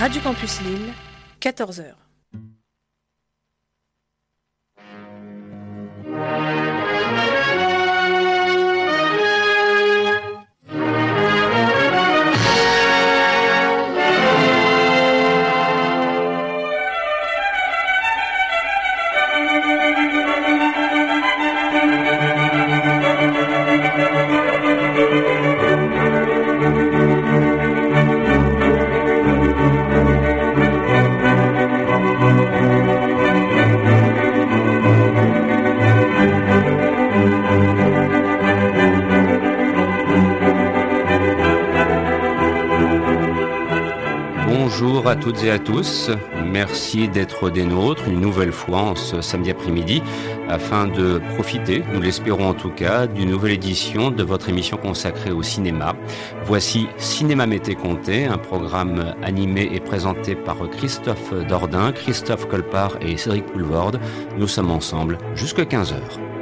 Radio 0.00 0.22
Campus 0.22 0.62
Lille, 0.62 0.94
14h. 1.42 1.99
À 45.10 45.16
toutes 45.16 45.42
et 45.42 45.50
à 45.50 45.58
tous. 45.58 46.08
Merci 46.46 47.08
d'être 47.08 47.50
des 47.50 47.64
nôtres 47.64 48.06
une 48.06 48.20
nouvelle 48.20 48.52
fois 48.52 48.82
en 48.82 48.94
ce 48.94 49.20
samedi 49.20 49.50
après-midi 49.50 50.02
afin 50.48 50.86
de 50.86 51.20
profiter, 51.34 51.82
nous 51.92 52.00
l'espérons 52.00 52.48
en 52.48 52.54
tout 52.54 52.70
cas, 52.70 53.08
d'une 53.08 53.30
nouvelle 53.30 53.52
édition 53.52 54.12
de 54.12 54.22
votre 54.22 54.48
émission 54.48 54.76
consacrée 54.76 55.32
au 55.32 55.42
cinéma. 55.42 55.96
Voici 56.44 56.86
Cinéma 56.96 57.46
Mété 57.46 57.74
Comté, 57.74 58.26
un 58.26 58.38
programme 58.38 59.16
animé 59.22 59.68
et 59.72 59.80
présenté 59.80 60.36
par 60.36 60.58
Christophe 60.70 61.34
Dordain, 61.48 61.90
Christophe 61.90 62.46
Colpart 62.46 62.96
et 63.00 63.16
Cédric 63.16 63.46
Poulvorde. 63.46 63.98
Nous 64.38 64.48
sommes 64.48 64.70
ensemble 64.70 65.18
jusqu'à 65.34 65.64
15 65.64 65.92
heures. 65.92 66.39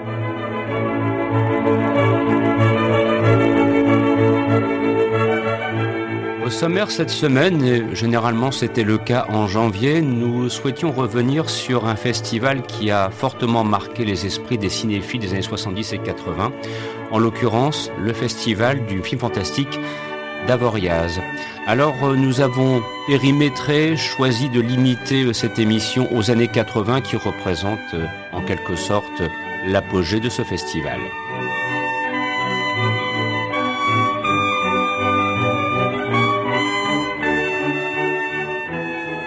Au 6.48 6.50
sommaire 6.50 6.91
cette 6.91 7.10
semaine, 7.10 7.62
et 7.62 7.94
généralement 7.94 8.50
c'était 8.52 8.82
le 8.82 8.96
cas 8.96 9.27
en 9.28 9.46
janvier, 9.46 10.00
nous 10.00 10.48
souhaitions 10.48 10.92
revenir 10.92 11.50
sur 11.50 11.86
un 11.86 11.94
festival 11.94 12.62
qui 12.62 12.91
a 12.91 13.10
fortement 13.10 13.64
marqué 13.64 14.06
les 14.06 14.24
esprits 14.24 14.56
des 14.56 14.70
cinéphiles 14.70 15.20
des 15.20 15.32
années 15.32 15.42
70 15.42 15.92
et 15.92 15.98
80, 15.98 16.50
en 17.10 17.19
l'occurrence 17.19 17.91
le 18.00 18.14
festival 18.14 18.86
du 18.86 19.02
film 19.02 19.20
fantastique 19.20 19.78
d'Avoriaz. 20.46 21.20
Alors 21.66 22.02
euh, 22.02 22.16
nous 22.16 22.41
avons 22.41 22.80
périmétré, 23.06 23.98
choisi 23.98 24.48
de 24.48 24.62
limiter 24.62 25.24
euh, 25.24 25.34
cette 25.34 25.58
émission 25.58 26.08
aux 26.16 26.30
années 26.30 26.48
80 26.48 27.02
qui 27.02 27.16
représentent 27.16 27.78
euh, 27.92 28.06
en 28.32 28.41
quelque 28.41 28.74
sorte 28.74 29.22
l'apogée 29.66 30.19
de 30.19 30.30
ce 30.30 30.41
festival. 30.41 30.98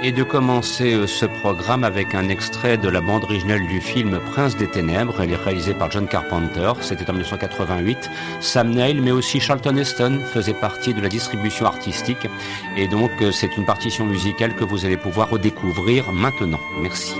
Et 0.03 0.11
de 0.11 0.23
commencer 0.23 0.93
euh, 0.93 1.07
ce 1.07 1.25
programme 1.25 1.83
avec 1.83 2.15
un 2.15 2.29
extrait 2.29 2.77
de 2.77 2.89
la 2.89 3.01
bande 3.01 3.23
originale 3.23 3.65
du 3.67 3.79
film 3.79 4.19
Prince 4.31 4.57
des 4.57 4.67
Ténèbres. 4.67 5.21
Elle 5.21 5.31
est 5.31 5.35
réalisée 5.35 5.73
par 5.73 5.91
John 5.91 6.07
Carpenter. 6.07 6.71
C'était 6.81 7.09
en 7.09 7.13
1988. 7.13 8.09
Sam 8.39 8.71
Neill, 8.71 9.01
mais 9.01 9.11
aussi 9.11 9.39
Charlton 9.39 9.77
Heston 9.77 10.21
faisait 10.33 10.53
partie 10.53 10.93
de 10.93 11.01
la 11.01 11.09
distribution 11.09 11.65
artistique. 11.65 12.27
Et 12.77 12.87
donc, 12.87 13.11
euh, 13.21 13.31
c'est 13.31 13.55
une 13.57 13.65
partition 13.65 14.05
musicale 14.05 14.55
que 14.55 14.63
vous 14.63 14.85
allez 14.85 14.97
pouvoir 14.97 15.29
redécouvrir 15.29 16.11
maintenant. 16.11 16.59
Merci. 16.81 17.15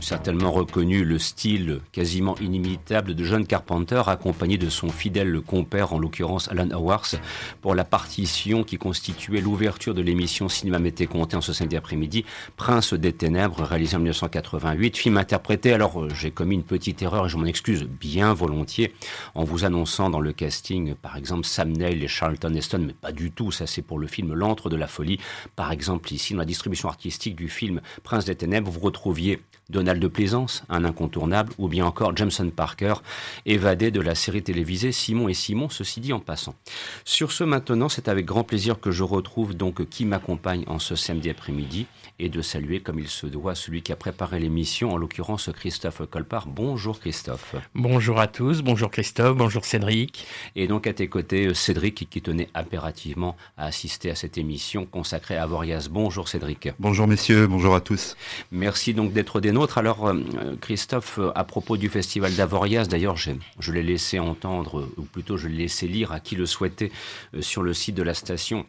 Certainement 0.00 0.50
reconnu 0.50 1.04
le 1.04 1.18
style 1.18 1.80
quasiment 1.92 2.36
inimitable 2.38 3.14
de 3.14 3.24
John 3.24 3.46
Carpenter, 3.46 4.02
accompagné 4.06 4.58
de 4.58 4.68
son 4.68 4.88
fidèle 4.88 5.40
compère, 5.40 5.92
en 5.92 5.98
l'occurrence 5.98 6.48
Alan 6.48 6.70
Howarth, 6.70 7.20
pour 7.60 7.74
la 7.74 7.84
partition 7.84 8.64
qui 8.64 8.78
constituait 8.78 9.40
l'ouverture 9.40 9.94
de 9.94 10.02
l'émission 10.02 10.48
Cinéma 10.48 10.78
Mété 10.78 11.06
Comté 11.06 11.36
en 11.36 11.40
ce 11.40 11.52
samedi 11.52 11.76
après-midi, 11.76 12.24
Prince 12.56 12.94
des 12.94 13.12
Ténèbres, 13.12 13.62
réalisé 13.62 13.96
en 13.96 14.00
1988, 14.00 14.96
film 14.96 15.16
interprété. 15.16 15.72
Alors, 15.72 16.02
euh, 16.02 16.08
j'ai 16.14 16.30
commis 16.30 16.54
une 16.54 16.64
petite 16.64 17.02
erreur 17.02 17.26
et 17.26 17.28
je 17.28 17.36
m'en 17.36 17.46
excuse 17.46 17.84
bien 17.84 18.34
volontiers 18.34 18.94
en 19.34 19.44
vous 19.44 19.64
annonçant 19.64 20.10
dans 20.10 20.20
le 20.20 20.32
casting, 20.32 20.94
par 20.94 21.16
exemple, 21.16 21.44
Sam 21.44 21.72
Neill 21.72 22.02
et 22.02 22.08
Charlton 22.08 22.54
Heston, 22.54 22.84
mais 22.86 22.94
pas 22.94 23.12
du 23.12 23.30
tout. 23.30 23.50
Ça, 23.50 23.66
c'est 23.66 23.82
pour 23.82 23.98
le 23.98 24.06
film 24.06 24.34
L'Antre 24.34 24.70
de 24.70 24.76
la 24.76 24.86
Folie. 24.86 25.18
Par 25.56 25.72
exemple, 25.72 26.12
ici, 26.12 26.32
dans 26.32 26.40
la 26.40 26.44
distribution 26.44 26.88
artistique 26.88 27.36
du 27.36 27.48
film 27.48 27.80
Prince 28.02 28.24
des 28.24 28.34
Ténèbres, 28.34 28.70
vous 28.70 28.80
retrouviez 28.80 29.40
Donald 29.70 30.00
de 30.00 30.08
Plaisance, 30.08 30.64
un 30.70 30.84
incontournable, 30.84 31.52
ou 31.58 31.68
bien 31.68 31.84
encore 31.84 32.16
Jameson 32.16 32.48
Parker, 32.50 32.94
évadé 33.44 33.90
de 33.90 34.00
la 34.00 34.14
série 34.14 34.42
télévisée 34.42 34.92
Simon 34.92 35.28
et 35.28 35.34
Simon, 35.34 35.68
ceci 35.68 36.00
dit 36.00 36.14
en 36.14 36.20
passant. 36.20 36.54
Sur 37.04 37.32
ce 37.32 37.44
maintenant, 37.44 37.88
c'est 37.88 38.08
avec 38.08 38.24
grand 38.24 38.44
plaisir 38.44 38.80
que 38.80 38.90
je 38.90 39.02
retrouve 39.02 39.54
donc 39.54 39.86
qui 39.88 40.06
m'accompagne 40.06 40.64
en 40.68 40.78
ce 40.78 40.96
samedi 40.96 41.28
après-midi 41.28 41.86
et 42.18 42.28
de 42.28 42.42
saluer 42.42 42.80
comme 42.80 42.98
il 42.98 43.08
se 43.08 43.26
doit 43.26 43.54
celui 43.54 43.82
qui 43.82 43.92
a 43.92 43.96
préparé 43.96 44.40
l'émission, 44.40 44.92
en 44.92 44.96
l'occurrence 44.96 45.50
Christophe 45.54 46.02
Colpart. 46.10 46.48
Bonjour 46.48 46.98
Christophe. 46.98 47.54
Bonjour 47.74 48.18
à 48.20 48.26
tous, 48.26 48.62
bonjour 48.62 48.90
Christophe, 48.90 49.36
bonjour 49.36 49.64
Cédric. 49.64 50.26
Et 50.56 50.66
donc 50.66 50.86
à 50.86 50.92
tes 50.92 51.08
côtés 51.08 51.52
Cédric 51.54 52.08
qui 52.10 52.22
tenait 52.22 52.48
impérativement 52.54 53.36
à 53.56 53.66
assister 53.66 54.10
à 54.10 54.14
cette 54.14 54.38
émission 54.38 54.86
consacrée 54.86 55.36
à 55.36 55.46
Vorias. 55.46 55.88
Bonjour 55.90 56.28
Cédric. 56.28 56.70
Bonjour 56.78 57.06
messieurs, 57.06 57.46
bonjour 57.46 57.74
à 57.74 57.80
tous. 57.80 58.16
Merci 58.50 58.94
donc 58.94 59.12
d'être 59.12 59.40
des 59.40 59.52
alors, 59.76 60.06
euh, 60.06 60.14
Christophe, 60.60 61.18
à 61.34 61.44
propos 61.44 61.76
du 61.76 61.88
festival 61.88 62.34
d'Avoriaz, 62.34 62.88
d'ailleurs, 62.88 63.16
je 63.16 63.72
l'ai 63.72 63.82
laissé 63.82 64.18
entendre, 64.18 64.88
ou 64.96 65.02
plutôt 65.02 65.36
je 65.36 65.48
l'ai 65.48 65.58
laissé 65.58 65.88
lire 65.88 66.12
à 66.12 66.20
qui 66.20 66.36
le 66.36 66.46
souhaitait 66.46 66.92
euh, 67.34 67.42
sur 67.42 67.62
le 67.62 67.74
site 67.74 67.94
de 67.94 68.02
la 68.02 68.14
station. 68.14 68.66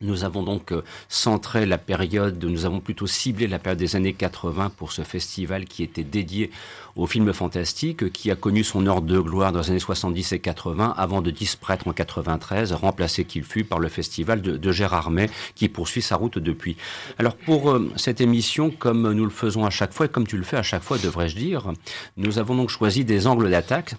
Nous 0.00 0.24
avons 0.24 0.42
donc 0.42 0.72
euh, 0.72 0.82
centré 1.08 1.66
la 1.66 1.78
période, 1.78 2.42
nous 2.44 2.66
avons 2.66 2.80
plutôt 2.80 3.06
ciblé 3.06 3.46
la 3.46 3.58
période 3.58 3.78
des 3.78 3.96
années 3.96 4.12
80 4.12 4.70
pour 4.70 4.92
ce 4.92 5.02
festival 5.02 5.64
qui 5.66 5.82
était 5.82 6.04
dédié 6.04 6.50
au 6.96 7.06
film 7.06 7.32
fantastique, 7.32 8.12
qui 8.12 8.30
a 8.30 8.36
connu 8.36 8.64
son 8.64 8.86
ordre 8.86 9.06
de 9.06 9.18
gloire 9.18 9.52
dans 9.52 9.60
les 9.60 9.70
années 9.70 9.78
70 9.78 10.32
et 10.32 10.38
80 10.38 10.94
avant 10.96 11.22
de 11.22 11.30
disparaître 11.30 11.88
en 11.88 11.92
93, 11.92 12.72
remplacé 12.72 13.24
qu'il 13.24 13.44
fut 13.44 13.64
par 13.64 13.78
le 13.78 13.88
festival 13.88 14.42
de, 14.42 14.72
Gérard 14.72 15.10
May 15.10 15.30
qui 15.54 15.68
poursuit 15.68 16.02
sa 16.02 16.16
route 16.16 16.38
depuis. 16.38 16.76
Alors 17.18 17.36
pour 17.36 17.70
euh, 17.70 17.92
cette 17.96 18.20
émission, 18.20 18.70
comme 18.70 19.12
nous 19.12 19.24
le 19.24 19.30
faisons 19.30 19.64
à 19.64 19.70
chaque 19.70 19.92
fois 19.92 20.06
et 20.06 20.08
comme 20.08 20.26
tu 20.26 20.36
le 20.36 20.42
fais 20.42 20.56
à 20.56 20.62
chaque 20.62 20.82
fois, 20.82 20.98
devrais-je 20.98 21.36
dire, 21.36 21.72
nous 22.16 22.38
avons 22.38 22.56
donc 22.56 22.70
choisi 22.70 23.04
des 23.04 23.26
angles 23.26 23.50
d'attaque 23.50 23.94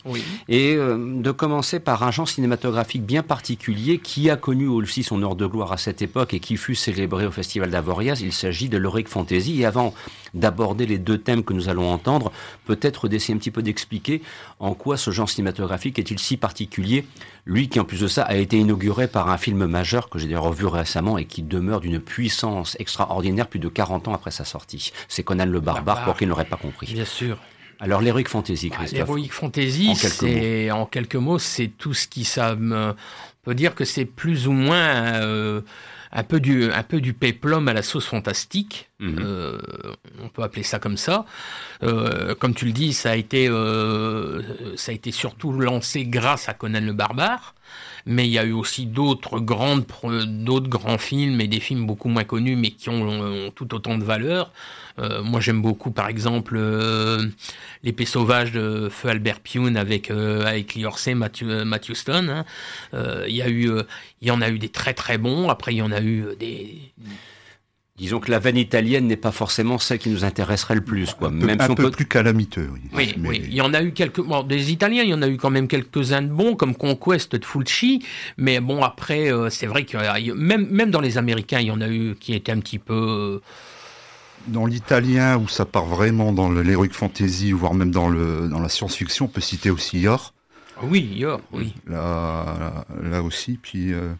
et 0.49 0.75
euh, 0.75 1.21
de 1.21 1.31
commencer 1.31 1.79
par 1.79 2.03
un 2.03 2.11
genre 2.11 2.27
cinématographique 2.27 3.03
bien 3.03 3.23
particulier 3.23 3.99
qui 3.99 4.29
a 4.29 4.35
connu 4.35 4.67
aussi 4.67 5.03
son 5.03 5.21
ordre 5.23 5.37
de 5.37 5.45
gloire 5.45 5.71
à 5.71 5.77
cette 5.77 6.01
époque 6.01 6.33
et 6.33 6.39
qui 6.39 6.57
fut 6.57 6.75
célébré 6.75 7.25
au 7.25 7.31
Festival 7.31 7.69
d'Avoriaz. 7.69 8.21
Il 8.21 8.33
s'agit 8.33 8.69
de 8.69 8.77
l'Heroic 8.77 9.07
Fantasy. 9.07 9.61
Et 9.61 9.65
avant 9.65 9.93
d'aborder 10.35 10.85
les 10.85 10.97
deux 10.97 11.17
thèmes 11.17 11.43
que 11.43 11.53
nous 11.53 11.69
allons 11.69 11.89
entendre, 11.91 12.31
peut-être 12.65 13.07
d'essayer 13.07 13.33
un 13.33 13.37
petit 13.37 13.51
peu 13.51 13.63
d'expliquer 13.63 14.21
en 14.59 14.73
quoi 14.73 14.97
ce 14.97 15.11
genre 15.11 15.29
cinématographique 15.29 15.97
est-il 15.97 16.19
si 16.19 16.37
particulier. 16.37 17.05
Lui 17.45 17.69
qui, 17.69 17.79
en 17.79 17.85
plus 17.85 18.01
de 18.01 18.07
ça, 18.07 18.23
a 18.23 18.35
été 18.35 18.57
inauguré 18.57 19.07
par 19.07 19.29
un 19.29 19.37
film 19.37 19.65
majeur 19.65 20.09
que 20.09 20.19
j'ai 20.19 20.27
d'ailleurs 20.27 20.43
revu 20.43 20.65
récemment 20.65 21.17
et 21.17 21.25
qui 21.25 21.41
demeure 21.41 21.79
d'une 21.79 21.99
puissance 21.99 22.75
extraordinaire 22.79 23.47
plus 23.47 23.59
de 23.59 23.69
40 23.69 24.07
ans 24.07 24.13
après 24.13 24.31
sa 24.31 24.45
sortie. 24.45 24.91
C'est 25.07 25.23
Conan 25.23 25.45
le 25.45 25.59
Barbare, 25.59 26.03
pour 26.03 26.17
qui 26.17 26.25
n'aurait 26.25 26.45
pas 26.45 26.57
compris. 26.57 26.93
Bien 26.93 27.05
sûr. 27.05 27.37
Alors 27.79 28.01
l'Heroic 28.01 28.25
Fantasy, 28.27 28.69
bah, 28.69 28.77
Christophe. 28.77 28.99
L'Heroic 28.99 29.29
Fantasy, 29.29 29.95
c'est 29.95 30.71
en 30.71 30.85
quelques 30.85 31.15
mots, 31.15 31.39
c'est 31.39 31.67
tout 31.67 31.93
ce 31.93 32.07
qui 32.07 32.23
ça 32.23 32.55
me... 32.55 32.89
On 32.89 33.45
peut 33.45 33.55
dire 33.55 33.75
que 33.75 33.85
c'est 33.85 34.05
plus 34.05 34.47
ou 34.47 34.53
moins 34.53 35.21
euh, 35.21 35.61
un 36.11 36.23
peu 36.23 36.39
du 36.39 36.71
un 36.71 36.83
peu 36.83 37.01
du 37.01 37.13
péplum 37.13 37.67
à 37.67 37.73
la 37.73 37.83
sauce 37.83 38.05
fantastique. 38.05 38.89
Mhm. 38.99 39.19
Euh, 39.19 39.59
on 40.23 40.29
peut 40.29 40.43
appeler 40.43 40.63
ça 40.63 40.79
comme 40.79 40.97
ça. 40.97 41.25
Euh, 41.83 42.35
comme 42.35 42.53
tu 42.53 42.65
le 42.65 42.71
dis, 42.71 42.93
ça 42.93 43.11
a 43.11 43.15
été 43.15 43.47
ça 44.75 44.91
a 44.91 44.95
été 44.95 45.11
surtout 45.11 45.51
lancé 45.51 46.05
grâce 46.05 46.49
à 46.49 46.53
Conan 46.53 46.81
le 46.81 46.93
Barbare 46.93 47.55
mais 48.05 48.27
il 48.27 48.31
y 48.31 48.39
a 48.39 48.43
eu 48.43 48.51
aussi 48.51 48.85
d'autres 48.85 49.39
grandes, 49.39 49.85
d'autres 50.27 50.69
grands 50.69 50.97
films 50.97 51.41
et 51.41 51.47
des 51.47 51.59
films 51.59 51.87
beaucoup 51.87 52.09
moins 52.09 52.23
connus, 52.23 52.55
mais 52.55 52.71
qui 52.71 52.89
ont, 52.89 53.51
tout 53.51 53.73
autant 53.73 53.97
de 53.97 54.03
valeur. 54.03 54.51
Euh, 54.99 55.23
moi, 55.23 55.39
j'aime 55.39 55.61
beaucoup, 55.61 55.91
par 55.91 56.07
exemple, 56.07 56.55
euh, 56.55 57.27
L'épée 57.83 58.05
sauvage 58.05 58.51
de 58.51 58.89
Feu 58.89 59.09
Albert 59.09 59.39
Pune 59.41 59.77
avec 59.77 60.09
euh, 60.09 60.45
avec 60.45 60.73
Lee 60.73 60.85
Matthew, 61.15 61.63
Matthew 61.65 61.93
Stone. 61.93 62.29
Hein. 62.29 62.45
Il 63.27 63.35
y 63.35 63.41
a 63.41 63.49
eu, 63.49 63.69
il 64.21 64.27
y 64.27 64.31
en 64.31 64.41
a 64.41 64.49
eu 64.49 64.57
des 64.57 64.69
très 64.69 64.93
très 64.93 65.17
bons. 65.17 65.49
Après, 65.49 65.73
il 65.73 65.77
y 65.77 65.81
en 65.81 65.91
a 65.91 66.01
eu 66.01 66.25
des 66.39 66.79
Disons 67.97 68.19
que 68.19 68.29
la 68.29 68.39
veine 68.39 68.57
italienne 68.57 69.07
n'est 69.07 69.15
pas 69.15 69.31
forcément 69.31 69.77
celle 69.79 69.99
qui 69.99 70.09
nous 70.09 70.25
intéresserait 70.25 70.75
le 70.75 70.81
plus, 70.81 71.13
quoi. 71.13 71.29
Un 71.29 71.39
peu, 71.39 71.45
Même 71.45 71.61
un 71.61 71.73
peu 71.73 71.89
plus 71.91 72.05
calamiteux. 72.05 72.69
Oui, 72.93 73.15
oui, 73.23 73.41
il 73.45 73.53
y 73.53 73.61
en 73.61 73.73
a 73.73 73.81
eu 73.81 73.93
quelques. 73.93 74.19
Bon, 74.19 74.43
des 74.43 74.73
Italiens, 74.73 75.03
il 75.03 75.09
y 75.09 75.13
en 75.13 75.21
a 75.21 75.29
eu 75.29 75.37
quand 75.37 75.49
même 75.49 75.69
quelques-uns 75.69 76.23
de 76.23 76.27
bons, 76.27 76.55
comme 76.57 76.75
Conquest 76.75 77.37
de 77.37 77.45
Fulci. 77.45 78.05
Mais 78.35 78.59
bon, 78.59 78.83
après, 78.83 79.31
euh, 79.31 79.49
c'est 79.49 79.65
vrai 79.65 79.85
que 79.85 80.33
même 80.33 80.67
même 80.69 80.91
dans 80.91 80.99
les 80.99 81.17
Américains, 81.17 81.61
il 81.61 81.67
y 81.67 81.71
en 81.71 81.79
a 81.79 81.87
eu 81.87 82.15
qui 82.19 82.33
étaient 82.33 82.51
un 82.51 82.59
petit 82.59 82.79
peu. 82.79 82.93
Euh, 82.93 83.41
dans 84.47 84.65
l'italien, 84.65 85.37
où 85.37 85.47
ça 85.47 85.63
part 85.65 85.85
vraiment 85.85 86.33
dans 86.33 86.49
l'heroic 86.49 86.89
fantasy, 86.91 87.53
voire 87.53 87.73
même 87.73 87.91
dans 87.91 88.09
le 88.09 88.49
dans 88.49 88.59
la 88.59 88.67
science-fiction, 88.67 89.25
on 89.25 89.29
peut 89.29 89.39
citer 89.39 89.69
aussi 89.69 90.01
Yor. 90.01 90.33
Oui, 90.83 91.13
Yor, 91.15 91.39
oui. 91.53 91.73
Là, 91.87 92.85
là, 93.01 93.23
aussi, 93.23 93.57
puis. 93.61 93.93
Euh, 93.93 94.11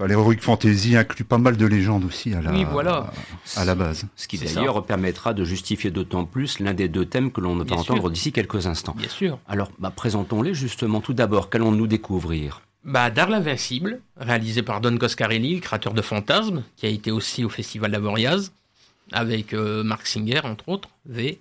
L'Heroic 0.00 0.36
Fantasy 0.40 0.96
inclut 0.96 1.24
pas 1.24 1.38
mal 1.38 1.56
de 1.56 1.66
légendes 1.66 2.04
aussi 2.04 2.32
à 2.32 2.40
la, 2.40 2.52
voilà. 2.64 3.10
à 3.56 3.64
la 3.64 3.74
base. 3.74 4.06
Ce 4.14 4.28
qui 4.28 4.38
d'ailleurs 4.38 4.84
permettra 4.86 5.34
de 5.34 5.44
justifier 5.44 5.90
d'autant 5.90 6.24
plus 6.24 6.60
l'un 6.60 6.72
des 6.72 6.88
deux 6.88 7.04
thèmes 7.04 7.32
que 7.32 7.40
l'on 7.40 7.56
va 7.56 7.76
entendre 7.76 8.08
d'ici 8.08 8.30
quelques 8.30 8.66
instants. 8.68 8.94
Bien 8.96 9.08
sûr. 9.08 9.38
Alors, 9.48 9.72
bah, 9.78 9.92
présentons-les 9.94 10.54
justement. 10.54 11.00
Tout 11.00 11.14
d'abord, 11.14 11.50
qu'allons-nous 11.50 11.88
découvrir? 11.88 12.62
Bah, 12.84 13.10
Dar 13.10 13.28
l'invincible, 13.28 14.00
réalisé 14.16 14.62
par 14.62 14.80
Don 14.80 14.96
Coscarelli, 14.96 15.56
le 15.56 15.60
créateur 15.60 15.94
de 15.94 16.02
Fantasme, 16.02 16.62
qui 16.76 16.86
a 16.86 16.88
été 16.88 17.10
aussi 17.10 17.44
au 17.44 17.48
Festival 17.48 17.90
d'Avoriaz, 17.90 18.52
avec 19.12 19.52
euh, 19.52 19.82
Mark 19.82 20.06
Singer, 20.06 20.40
entre 20.44 20.68
autres, 20.68 20.88
V. 21.06 21.40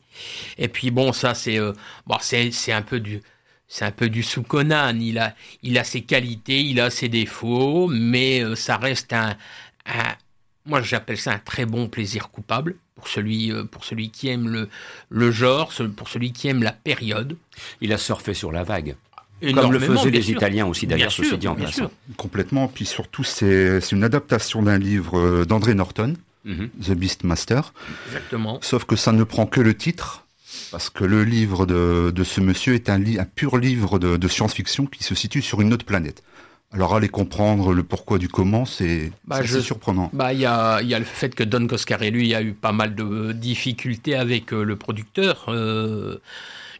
Et 0.57 0.67
puis 0.67 0.89
bon, 0.89 1.13
ça, 1.13 1.35
c'est 1.35 1.59
euh, 1.59 1.73
bon, 2.07 2.17
c'est 2.19 2.71
un 2.71 2.81
peu 2.81 2.99
du 2.99 3.21
c'est 3.67 3.85
un 3.85 3.91
peu 3.91 4.09
du 4.09 4.23
sous 4.23 4.43
Conan. 4.43 4.95
Il 4.99 5.19
a, 5.19 5.35
il 5.63 5.77
a 5.77 5.83
ses 5.83 6.01
qualités, 6.01 6.61
il 6.61 6.79
a 6.79 6.89
ses 6.89 7.09
défauts, 7.09 7.87
mais 7.87 8.43
euh, 8.43 8.55
ça 8.55 8.77
reste 8.77 9.13
un, 9.13 9.35
moi 10.65 10.81
j'appelle 10.81 11.17
ça 11.17 11.33
un 11.33 11.39
très 11.39 11.65
bon 11.65 11.87
plaisir 11.87 12.29
coupable 12.29 12.75
pour 12.95 13.07
celui, 13.07 13.51
euh, 13.51 13.63
pour 13.63 13.83
celui 13.83 14.09
qui 14.09 14.29
aime 14.29 14.47
le, 14.49 14.69
le 15.09 15.31
genre, 15.31 15.71
pour 15.95 16.09
celui 16.09 16.31
qui 16.31 16.47
aime 16.47 16.63
la 16.63 16.71
période. 16.71 17.37
Il 17.81 17.93
a 17.93 17.97
surfé 17.97 18.33
sur 18.33 18.51
la 18.51 18.63
vague. 18.63 18.95
Comme 19.53 19.71
le 19.71 19.79
faisaient 19.79 20.09
les 20.09 20.31
Italiens 20.31 20.65
aussi, 20.65 20.87
d'ailleurs, 20.87 21.11
ceci 21.11 21.37
dit 21.37 21.47
en 21.47 21.55
passant. 21.55 21.91
Complètement. 22.15 22.67
Puis 22.67 22.85
surtout, 22.85 23.23
c'est 23.23 23.79
une 23.91 24.03
adaptation 24.03 24.63
d'un 24.63 24.79
livre 24.79 25.19
euh, 25.19 25.45
d'André 25.45 25.75
Norton, 25.75 26.15
mhm. 26.43 26.69
The 26.81 26.91
Beastmaster. 26.91 27.73
Exactement. 28.07 28.59
Sauf 28.61 28.85
que 28.85 28.95
ça 28.95 29.11
ne 29.11 29.23
prend 29.23 29.45
que 29.45 29.61
le 29.61 29.75
titre 29.75 30.25
parce 30.71 30.89
que 30.89 31.03
le 31.03 31.23
livre 31.23 31.65
de, 31.65 32.23
ce 32.23 32.41
monsieur 32.41 32.73
est 32.73 32.89
un, 32.89 33.01
un 33.01 33.25
pur 33.25 33.57
livre 33.57 33.99
de, 33.99 34.27
science-fiction 34.27 34.85
qui 34.85 35.03
se 35.03 35.15
situe 35.15 35.41
sur 35.41 35.61
une 35.61 35.73
autre 35.73 35.85
planète. 35.85 36.23
Alors 36.71 36.95
aller 36.95 37.07
comprendre 37.07 37.73
le 37.73 37.83
pourquoi 37.83 38.17
du 38.17 38.27
comment, 38.27 38.65
c'est 38.65 39.11
bah, 39.25 39.45
surprenant. 39.45 40.09
Bah 40.11 40.33
il 40.33 40.41
y 40.41 40.45
a, 40.45 40.81
y 40.81 40.93
a, 40.93 40.99
le 40.99 41.05
fait 41.05 41.33
que 41.33 41.43
Don 41.43 41.65
Coscarelli 41.65 42.35
a 42.35 42.41
eu 42.41 42.53
pas 42.53 42.73
mal 42.73 42.93
de 42.93 43.31
difficultés 43.31 44.15
avec 44.15 44.51
euh, 44.51 44.63
le 44.63 44.75
producteur 44.75 45.45
euh, 45.47 46.21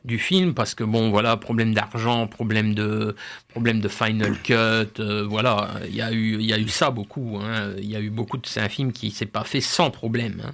du 0.03 0.19
film 0.19 0.53
parce 0.53 0.75
que 0.75 0.83
bon 0.83 1.09
voilà 1.09 1.37
problème 1.37 1.73
d'argent, 1.73 2.27
problème 2.27 2.75
de 2.75 3.15
problème 3.47 3.79
de 3.79 3.87
final 3.87 4.37
cut, 4.43 4.53
euh, 4.99 5.25
voilà 5.25 5.79
il 5.87 5.95
y 5.95 6.01
a 6.01 6.11
eu 6.11 6.33
il 6.33 6.45
y 6.45 6.53
a 6.53 6.59
eu 6.59 6.67
ça 6.67 6.91
beaucoup. 6.91 7.39
Hein. 7.41 7.71
Il 7.77 7.89
y 7.89 7.95
a 7.95 8.01
eu 8.01 8.09
beaucoup 8.09 8.37
de 8.37 8.45
c'est 8.45 8.59
un 8.59 8.69
film 8.69 8.91
qui 8.91 9.09
s'est 9.11 9.25
pas 9.25 9.45
fait 9.45 9.61
sans 9.61 9.89
problème. 9.89 10.41
Hein. 10.45 10.51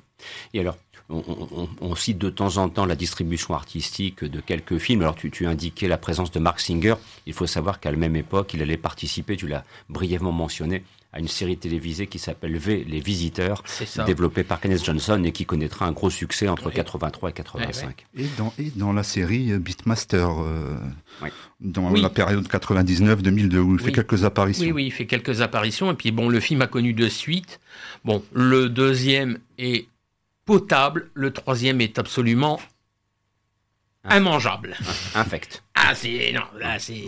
Et 0.53 0.59
alors 0.59 0.77
on, 1.09 1.95
cite 1.95 2.17
de 2.17 2.29
temps 2.29 2.57
en 2.57 2.69
temps 2.69 2.85
la 2.85 2.95
distribution 2.95 3.53
artistique 3.53 4.23
de 4.23 4.39
quelques 4.39 4.77
films. 4.77 5.01
Alors 5.01 5.15
tu, 5.15 5.31
tu 5.31 5.45
indiquais 5.45 5.87
la 5.87 5.97
présence 5.97 6.31
de 6.31 6.39
Mark 6.39 6.59
Singer. 6.59 6.95
Il 7.25 7.33
faut 7.33 7.47
savoir 7.47 7.79
qu'à 7.79 7.91
la 7.91 7.97
même 7.97 8.15
époque, 8.15 8.53
il 8.53 8.61
allait 8.61 8.77
participer, 8.77 9.35
tu 9.35 9.47
l'as 9.47 9.63
brièvement 9.89 10.31
mentionné, 10.31 10.83
à 11.11 11.19
une 11.19 11.27
série 11.27 11.57
télévisée 11.57 12.07
qui 12.07 12.17
s'appelle 12.17 12.57
V, 12.57 12.85
Les 12.87 12.99
Visiteurs, 12.99 13.63
développée 14.07 14.43
par 14.43 14.59
Kenneth 14.59 14.83
Johnson 14.83 15.21
et 15.23 15.31
qui 15.31 15.45
connaîtra 15.45 15.85
un 15.85 15.91
gros 15.91 16.09
succès 16.09 16.47
entre 16.47 16.71
83 16.71 17.29
et 17.29 17.33
85. 17.33 18.05
Et 18.17 18.25
dans, 18.35 18.51
et 18.57 18.71
dans 18.75 18.93
la 18.93 19.03
série 19.03 19.55
Beatmaster, 19.59 20.27
euh, 20.41 20.75
dans 21.61 21.91
la 21.91 22.09
période 22.09 22.47
99-2002, 22.47 23.57
où 23.57 23.75
il 23.75 23.79
fait 23.79 23.91
quelques 23.91 24.23
apparitions. 24.23 24.65
Oui, 24.65 24.71
oui, 24.71 24.85
il 24.85 24.91
fait 24.91 25.05
quelques 25.05 25.41
apparitions. 25.41 25.91
Et 25.91 25.95
puis 25.95 26.11
bon, 26.11 26.29
le 26.29 26.39
film 26.39 26.63
a 26.63 26.67
connu 26.67 26.93
deux 26.93 27.09
suites. 27.09 27.59
Bon, 28.03 28.23
le 28.33 28.69
deuxième 28.69 29.37
est 29.59 29.85
potable. 30.45 31.09
Le 31.13 31.31
troisième 31.31 31.81
est 31.81 31.99
absolument 31.99 32.59
immangeable. 34.09 34.75
Infect. 35.15 35.63
Ah, 35.75 35.95
c'est. 35.95 36.31
Non, 36.33 36.43
là, 36.59 36.79
c'est. 36.79 37.05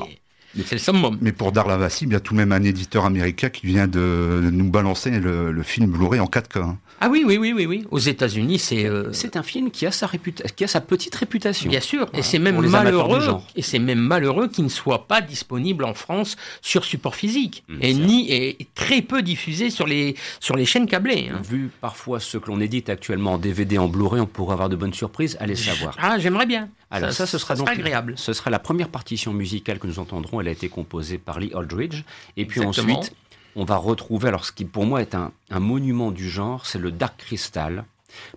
C'est 0.64 0.76
le 0.76 0.80
summum. 0.80 1.18
Mais 1.22 1.34
pour 1.34 1.52
Darla 1.52 1.76
Vassi, 1.76 2.06
il 2.06 2.14
y 2.14 2.16
a 2.16 2.22
tout 2.22 2.34
de 2.34 2.38
même 2.38 2.54
un 2.54 2.64
éditeur 2.64 3.06
américain 3.06 3.50
qui 3.50 3.68
vient 3.68 3.88
de 3.88 4.50
nous 4.54 4.70
balancer 4.70 5.12
le, 5.12 5.64
film 5.64 5.92
Blu-ray 5.92 6.20
en 6.20 6.28
4K. 6.28 6.76
Ah 7.06 7.08
oui, 7.08 7.24
oui, 7.24 7.38
oui, 7.38 7.54
oui, 7.54 7.68
oui. 7.68 7.86
Aux 7.92 8.00
États-Unis, 8.00 8.58
c'est. 8.58 8.86
Euh, 8.86 9.14
c'est 9.14 9.38
un 9.38 9.44
film 9.44 9.70
qui 9.70 9.86
a 9.86 9.92
sa 9.92 10.10
qui 10.56 10.64
a 10.64 10.68
sa 10.68 10.82
petite 10.82 11.14
réputation. 11.14 11.70
Bien 11.70 11.80
sûr, 11.80 12.08
et 12.16 12.24
c'est 12.24 12.40
même 12.40 12.60
malheureux. 12.68 13.42
Et 13.56 13.62
c'est 13.62 13.78
même 13.78 14.00
malheureux 14.00 14.48
qu'il 14.48 14.64
ne 14.64 14.70
soit 14.70 15.08
pas 15.08 15.22
disponible 15.22 15.84
en 15.84 15.94
France 15.94 16.36
sur 16.64 16.84
support 16.84 17.14
physique 17.14 17.64
mmh, 17.68 17.78
et 17.82 17.94
ni 17.94 18.32
et 18.32 18.68
très 18.74 19.04
peu 19.04 19.22
diffusé 19.22 19.70
sur 19.70 19.86
les 19.86 20.16
sur 20.40 20.56
les 20.56 20.66
chaînes 20.66 20.88
câblées. 20.88 21.30
Hein. 21.32 21.42
Vu 21.48 21.70
parfois 21.80 22.20
ce 22.20 22.40
que 22.40 22.48
l'on 22.48 22.60
édite 22.60 22.90
actuellement 22.90 23.34
en 23.34 23.38
DVD, 23.38 23.78
en 23.78 23.88
Blu-ray, 23.88 24.22
on 24.22 24.26
pourrait 24.26 24.54
avoir 24.54 24.70
de 24.70 24.76
bonnes 24.76 24.94
surprises. 24.94 25.38
Allez 25.40 25.56
savoir. 25.56 25.96
Ah, 26.02 26.18
j'aimerais 26.18 26.48
bien. 26.48 26.70
Alors 26.90 27.12
ça, 27.12 27.28
ce 27.28 27.38
sera 27.38 27.56
donc 27.56 27.70
agréable. 27.70 28.14
Ce 28.18 28.34
sera 28.34 28.50
la 28.50 28.60
première 28.60 28.90
partition 28.90 29.32
musicale 29.32 29.78
que 29.78 29.86
nous 29.86 30.00
entendrons. 30.00 30.42
Elle 30.42 30.48
a 30.48 30.52
été 30.52 30.70
composée 30.70 31.20
par 31.20 31.40
Lee 31.40 31.52
Aldridge, 31.54 32.04
et 32.36 32.46
puis 32.46 32.62
ensuite 32.62 33.14
on 33.56 33.64
va 33.64 33.78
retrouver, 33.78 34.28
alors 34.28 34.46
ce 34.46 34.52
qui 34.52 34.66
pour 34.66 34.86
moi 34.86 35.02
est 35.02 35.16
un, 35.16 35.32
monument 35.52 36.12
du 36.12 36.30
genre, 36.30 36.66
c'est 36.66 36.80
le 36.80 36.92
Dark 36.92 37.18
Crystal, 37.18 37.86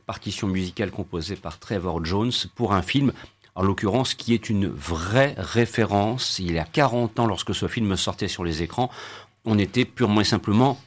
partition 0.07 0.47
musicale 0.47 0.91
composée 0.91 1.37
par 1.37 1.59
Trevor 1.59 2.05
Jones 2.05 2.33
pour 2.55 2.73
un 2.73 2.83
film, 2.83 3.13
en 3.55 3.63
l'occurrence, 3.63 4.15
qui 4.15 4.35
est 4.35 4.49
une 4.49 4.69
vraie 4.69 5.35
référence. 5.37 6.39
Il 6.39 6.53
y 6.53 6.59
a 6.59 6.65
40 6.65 7.19
ans, 7.19 7.27
lorsque 7.27 7.55
ce 7.55 7.67
film 7.67 7.97
sortait 7.97 8.29
sur 8.29 8.45
les 8.45 8.63
écrans, 8.63 8.91
on 9.45 9.59
était 9.59 9.85
purement 9.85 10.21
et 10.21 10.25
simplement 10.25 10.79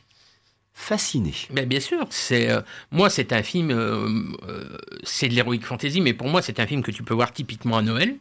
fasciné. 0.73 1.33
Bien 1.51 1.79
sûr, 1.79 2.07
c'est 2.09 2.49
euh, 2.49 2.61
moi 2.91 3.09
c'est 3.09 3.33
un 3.33 3.43
film, 3.43 3.71
euh, 3.71 4.07
euh, 4.47 4.77
c'est 5.03 5.27
de 5.27 5.33
l'héroïque 5.33 5.65
fantasy, 5.65 6.01
mais 6.01 6.13
pour 6.13 6.27
moi 6.27 6.41
c'est 6.41 6.59
un 6.59 6.65
film 6.65 6.81
que 6.81 6.91
tu 6.91 7.03
peux 7.03 7.13
voir 7.13 7.33
typiquement 7.33 7.77
à 7.77 7.81
Noël 7.81 8.17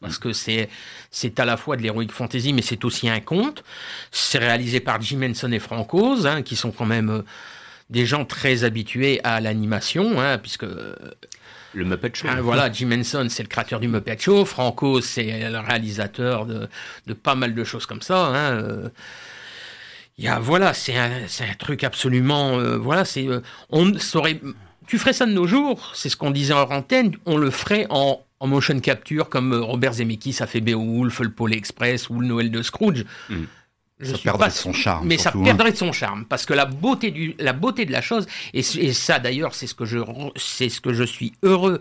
parce 0.00 0.18
que 0.18 0.32
c'est 0.32 0.68
c'est 1.10 1.40
à 1.40 1.44
la 1.44 1.56
fois 1.56 1.76
de 1.76 1.82
l'heroic 1.82 2.08
fantasy, 2.10 2.52
mais 2.52 2.62
c'est 2.62 2.84
aussi 2.84 3.08
un 3.08 3.20
conte. 3.20 3.64
C'est 4.10 4.38
réalisé 4.38 4.80
par 4.80 5.00
Jim 5.00 5.22
Henson 5.22 5.50
et 5.52 5.58
Francoz, 5.58 6.26
hein, 6.26 6.42
qui 6.42 6.56
sont 6.56 6.70
quand 6.70 6.86
même 6.86 7.10
euh, 7.10 7.22
des 7.90 8.06
gens 8.06 8.24
très 8.24 8.64
habitués 8.64 9.20
à 9.24 9.40
l'animation, 9.40 10.20
hein, 10.20 10.38
puisque 10.38 10.66
le 11.76 11.84
Muppet 11.84 12.10
Show. 12.14 12.28
Hein, 12.28 12.40
voilà, 12.40 12.70
Jim 12.72 12.90
Henson, 12.92 13.26
c'est 13.30 13.42
le 13.42 13.48
créateur 13.48 13.80
du 13.80 13.88
Muppet 13.88 14.18
Show. 14.18 14.44
Franco, 14.44 15.00
c'est 15.00 15.48
le 15.50 15.58
réalisateur 15.58 16.46
de, 16.46 16.68
de, 17.06 17.12
pas 17.14 17.34
mal 17.34 17.54
de 17.54 17.64
choses 17.64 17.86
comme 17.86 18.02
ça. 18.02 18.26
Hein. 18.26 18.52
Euh. 18.52 18.88
Il 20.18 20.24
y 20.24 20.28
a, 20.28 20.38
voilà, 20.38 20.72
c'est 20.72 20.96
un, 20.96 21.10
un, 21.10 21.54
truc 21.58 21.84
absolument, 21.84 22.58
euh, 22.58 22.78
voilà, 22.78 23.04
c'est, 23.04 23.28
on 23.68 23.98
saurait, 23.98 24.40
tu 24.86 24.96
ferais 24.96 25.12
ça 25.12 25.26
de 25.26 25.32
nos 25.32 25.46
jours, 25.46 25.92
c'est 25.94 26.08
ce 26.08 26.16
qu'on 26.16 26.30
disait 26.30 26.54
en 26.54 26.70
antenne, 26.70 27.14
on 27.26 27.36
le 27.36 27.50
ferait 27.50 27.86
en 27.90 28.24
en 28.40 28.46
motion 28.46 28.78
capture 28.80 29.28
comme 29.28 29.52
euh, 29.52 29.62
Robert 29.62 29.94
Zemeckis 29.94 30.36
a 30.40 30.46
fait 30.46 30.60
Beowulf, 30.60 31.20
le 31.20 31.30
Pôle 31.30 31.54
Express 31.54 32.10
ou 32.10 32.20
le 32.20 32.26
Noël 32.26 32.50
de 32.50 32.62
Scrooge. 32.62 33.04
Hmm. 33.28 33.44
ça 34.02 34.18
perdrait 34.18 34.50
son 34.50 34.72
charme. 34.72 35.06
Mais 35.06 35.18
ça 35.18 35.32
hein. 35.34 35.42
perdrait 35.42 35.72
de 35.72 35.76
son 35.76 35.92
charme 35.92 36.24
parce 36.26 36.46
que 36.46 36.54
la 36.54 36.66
beauté 36.66 37.10
du, 37.10 37.34
la 37.38 37.52
beauté 37.52 37.84
de 37.86 37.92
la 37.92 38.02
chose 38.02 38.26
et, 38.52 38.62
ça 38.62 39.18
d'ailleurs 39.18 39.54
c'est 39.54 39.66
ce 39.66 39.74
que 39.74 39.84
je 39.84 39.98
c'est 40.36 40.68
ce 40.68 40.80
que 40.80 40.92
je 40.92 41.04
suis 41.04 41.32
heureux 41.42 41.80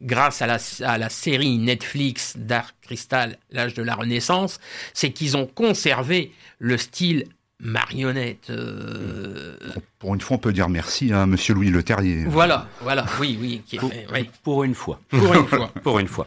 grâce 0.00 0.42
à 0.42 0.46
la, 0.46 0.58
à 0.84 0.98
la 0.98 1.08
série 1.08 1.58
Netflix 1.58 2.34
Dark 2.36 2.74
Crystal, 2.82 3.38
l'âge 3.50 3.74
de 3.74 3.82
la 3.82 3.94
Renaissance, 3.94 4.58
c'est 4.94 5.12
qu'ils 5.12 5.36
ont 5.36 5.46
conservé 5.46 6.32
le 6.58 6.76
style 6.76 7.26
marionnette. 7.62 8.50
Euh, 8.50 9.56
pour 9.98 10.14
une 10.14 10.20
fois, 10.20 10.36
on 10.36 10.40
peut 10.40 10.52
dire 10.52 10.68
merci 10.68 11.12
à 11.12 11.26
Monsieur 11.26 11.54
Louis 11.54 11.70
Le 11.70 11.82
Terrier. 11.82 12.24
Voilà, 12.24 12.68
voilà, 12.82 13.06
oui, 13.20 13.38
oui. 13.40 13.78
pour, 14.42 14.64
une 14.64 14.74
fois. 14.74 15.00
Pour 15.08 15.34
une 15.34 15.46
fois. 15.46 15.70
pour 15.82 15.98
une 15.98 16.08
fois. 16.08 16.26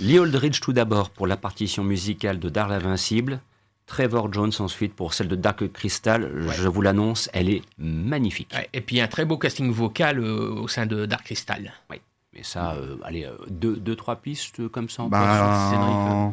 Lee 0.00 0.18
Aldridge 0.18 0.60
tout 0.60 0.72
d'abord 0.72 1.10
pour 1.10 1.26
la 1.26 1.36
partition 1.36 1.84
musicale 1.84 2.38
de 2.40 2.48
Darl 2.48 2.72
Invincible. 2.72 3.40
Trevor 3.86 4.32
Jones 4.32 4.52
ensuite 4.58 4.94
pour 4.94 5.14
celle 5.14 5.28
de 5.28 5.36
Dark 5.36 5.70
Crystal. 5.72 6.30
Je 6.50 6.68
vous 6.68 6.82
l'annonce, 6.82 7.30
elle 7.32 7.50
est 7.50 7.62
magnifique. 7.78 8.54
et 8.72 8.80
puis 8.80 9.00
un 9.00 9.06
très 9.06 9.24
beau 9.24 9.38
casting 9.38 9.70
vocal 9.70 10.18
euh, 10.18 10.54
au 10.54 10.68
sein 10.68 10.86
de 10.86 11.06
Dark 11.06 11.24
Crystal. 11.24 11.72
Oui. 11.90 12.00
Mais 12.32 12.42
ça, 12.42 12.72
euh, 12.72 12.96
allez, 13.04 13.28
deux, 13.48 13.76
deux, 13.76 13.94
trois 13.94 14.16
pistes 14.16 14.66
comme 14.68 14.88
ça. 14.88 15.04
Bah, 15.08 16.32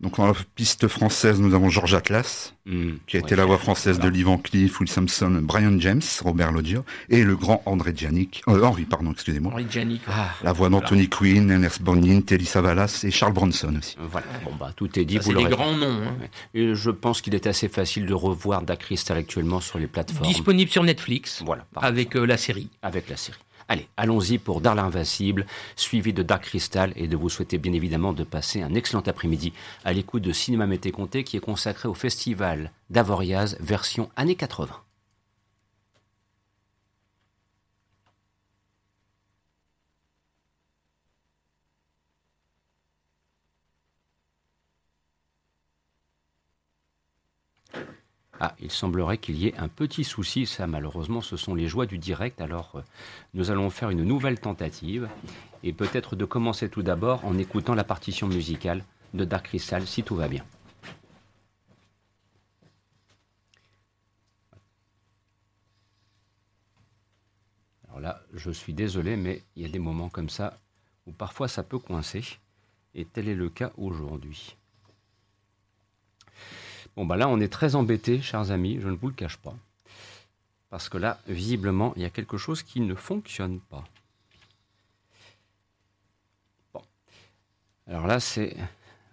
donc 0.00 0.18
dans 0.18 0.26
la 0.26 0.34
piste 0.54 0.88
française, 0.88 1.40
nous 1.40 1.54
avons 1.54 1.70
George 1.70 1.94
Atlas, 1.94 2.54
hmm. 2.66 2.96
qui 3.06 3.16
a 3.16 3.20
été 3.20 3.34
la 3.34 3.46
voix 3.46 3.56
française 3.56 3.98
de 3.98 4.08
Lee 4.08 4.24
Van 4.24 4.36
Cleef, 4.36 4.78
Will 4.78 4.90
Sampson, 4.90 5.40
Brian 5.42 5.80
James, 5.80 6.02
Robert 6.22 6.52
Loggia, 6.52 6.82
et 7.08 7.24
le 7.24 7.34
grand 7.34 7.62
André 7.64 7.94
Janik, 7.96 8.42
euh, 8.46 8.62
Henri, 8.62 8.84
pardon, 8.84 9.12
excusez-moi. 9.12 9.52
Henri 9.54 9.66
Janik. 9.70 10.02
Ah, 10.06 10.34
la 10.42 10.52
voix 10.52 10.68
d'Anthony 10.68 11.08
Quinn, 11.08 11.50
Ernest 11.50 11.80
Borgnine, 11.80 12.22
Telly 12.22 12.44
Savalas 12.44 13.04
et 13.04 13.10
Charles 13.10 13.32
Bronson 13.32 13.74
aussi. 13.78 13.96
Voilà, 13.98 14.26
bon 14.44 14.52
bah 14.60 14.72
tout 14.76 14.98
est 14.98 15.06
dit. 15.06 15.18
C'est 15.22 15.32
des 15.32 15.44
grands 15.44 15.74
noms. 15.74 16.02
Hein. 16.02 16.26
Et 16.52 16.74
je 16.74 16.90
pense 16.90 17.22
qu'il 17.22 17.34
est 17.34 17.46
assez 17.46 17.68
facile 17.68 18.04
de 18.04 18.14
revoir 18.14 18.62
Da 18.62 18.76
Crystal 18.76 19.16
actuellement 19.16 19.60
sur 19.60 19.78
les 19.78 19.86
plateformes. 19.86 20.26
Disponible 20.26 20.70
sur 20.70 20.82
Netflix, 20.82 21.42
voilà, 21.44 21.66
avec 21.74 22.16
euh, 22.16 22.26
la 22.26 22.36
série. 22.36 22.68
Avec 22.82 23.08
la 23.08 23.16
série. 23.16 23.38
Allez, 23.68 23.88
allons-y 23.96 24.38
pour 24.38 24.60
Darl 24.60 24.78
Invincible, 24.78 25.44
suivi 25.74 26.12
de 26.12 26.22
Dark 26.22 26.44
Crystal 26.44 26.92
et 26.94 27.08
de 27.08 27.16
vous 27.16 27.28
souhaiter 27.28 27.58
bien 27.58 27.72
évidemment 27.72 28.12
de 28.12 28.22
passer 28.22 28.62
un 28.62 28.74
excellent 28.74 29.02
après-midi 29.04 29.52
à 29.84 29.92
l'écoute 29.92 30.22
de 30.22 30.32
Cinéma 30.32 30.66
Mété 30.66 30.92
Comté 30.92 31.24
qui 31.24 31.36
est 31.36 31.40
consacré 31.40 31.88
au 31.88 31.94
festival 31.94 32.70
d'Avoriaz 32.90 33.56
version 33.60 34.08
années 34.16 34.36
80. 34.36 34.85
Ah, 48.38 48.54
il 48.60 48.70
semblerait 48.70 49.16
qu'il 49.16 49.36
y 49.36 49.46
ait 49.46 49.56
un 49.56 49.68
petit 49.68 50.04
souci. 50.04 50.44
Ça, 50.46 50.66
malheureusement, 50.66 51.22
ce 51.22 51.36
sont 51.36 51.54
les 51.54 51.68
joies 51.68 51.86
du 51.86 51.98
direct. 51.98 52.40
Alors, 52.40 52.72
euh, 52.76 52.82
nous 53.32 53.50
allons 53.50 53.70
faire 53.70 53.90
une 53.90 54.04
nouvelle 54.04 54.38
tentative 54.38 55.08
et 55.62 55.72
peut-être 55.72 56.16
de 56.16 56.24
commencer 56.26 56.68
tout 56.68 56.82
d'abord 56.82 57.24
en 57.24 57.38
écoutant 57.38 57.74
la 57.74 57.84
partition 57.84 58.28
musicale 58.28 58.84
de 59.14 59.24
Dark 59.24 59.46
Crystal, 59.46 59.86
si 59.86 60.02
tout 60.02 60.16
va 60.16 60.28
bien. 60.28 60.44
Alors 67.88 68.00
là, 68.00 68.20
je 68.34 68.50
suis 68.50 68.74
désolé, 68.74 69.16
mais 69.16 69.42
il 69.56 69.62
y 69.62 69.64
a 69.64 69.70
des 69.70 69.78
moments 69.78 70.10
comme 70.10 70.28
ça 70.28 70.58
où 71.06 71.12
parfois 71.12 71.48
ça 71.48 71.62
peut 71.62 71.78
coincer. 71.78 72.22
Et 72.94 73.06
tel 73.06 73.28
est 73.28 73.34
le 73.34 73.48
cas 73.48 73.72
aujourd'hui. 73.78 74.56
Bon, 76.96 77.04
bah 77.04 77.16
là, 77.16 77.28
on 77.28 77.40
est 77.40 77.52
très 77.52 77.74
embêtés, 77.74 78.22
chers 78.22 78.50
amis, 78.50 78.78
je 78.80 78.88
ne 78.88 78.96
vous 78.96 79.08
le 79.08 79.14
cache 79.14 79.36
pas. 79.36 79.54
Parce 80.70 80.88
que 80.88 80.96
là, 80.96 81.18
visiblement, 81.28 81.92
il 81.96 82.02
y 82.02 82.06
a 82.06 82.10
quelque 82.10 82.38
chose 82.38 82.62
qui 82.62 82.80
ne 82.80 82.94
fonctionne 82.94 83.60
pas. 83.60 83.84
Bon. 86.72 86.82
Alors 87.86 88.06
là, 88.06 88.18
c'est 88.18 88.56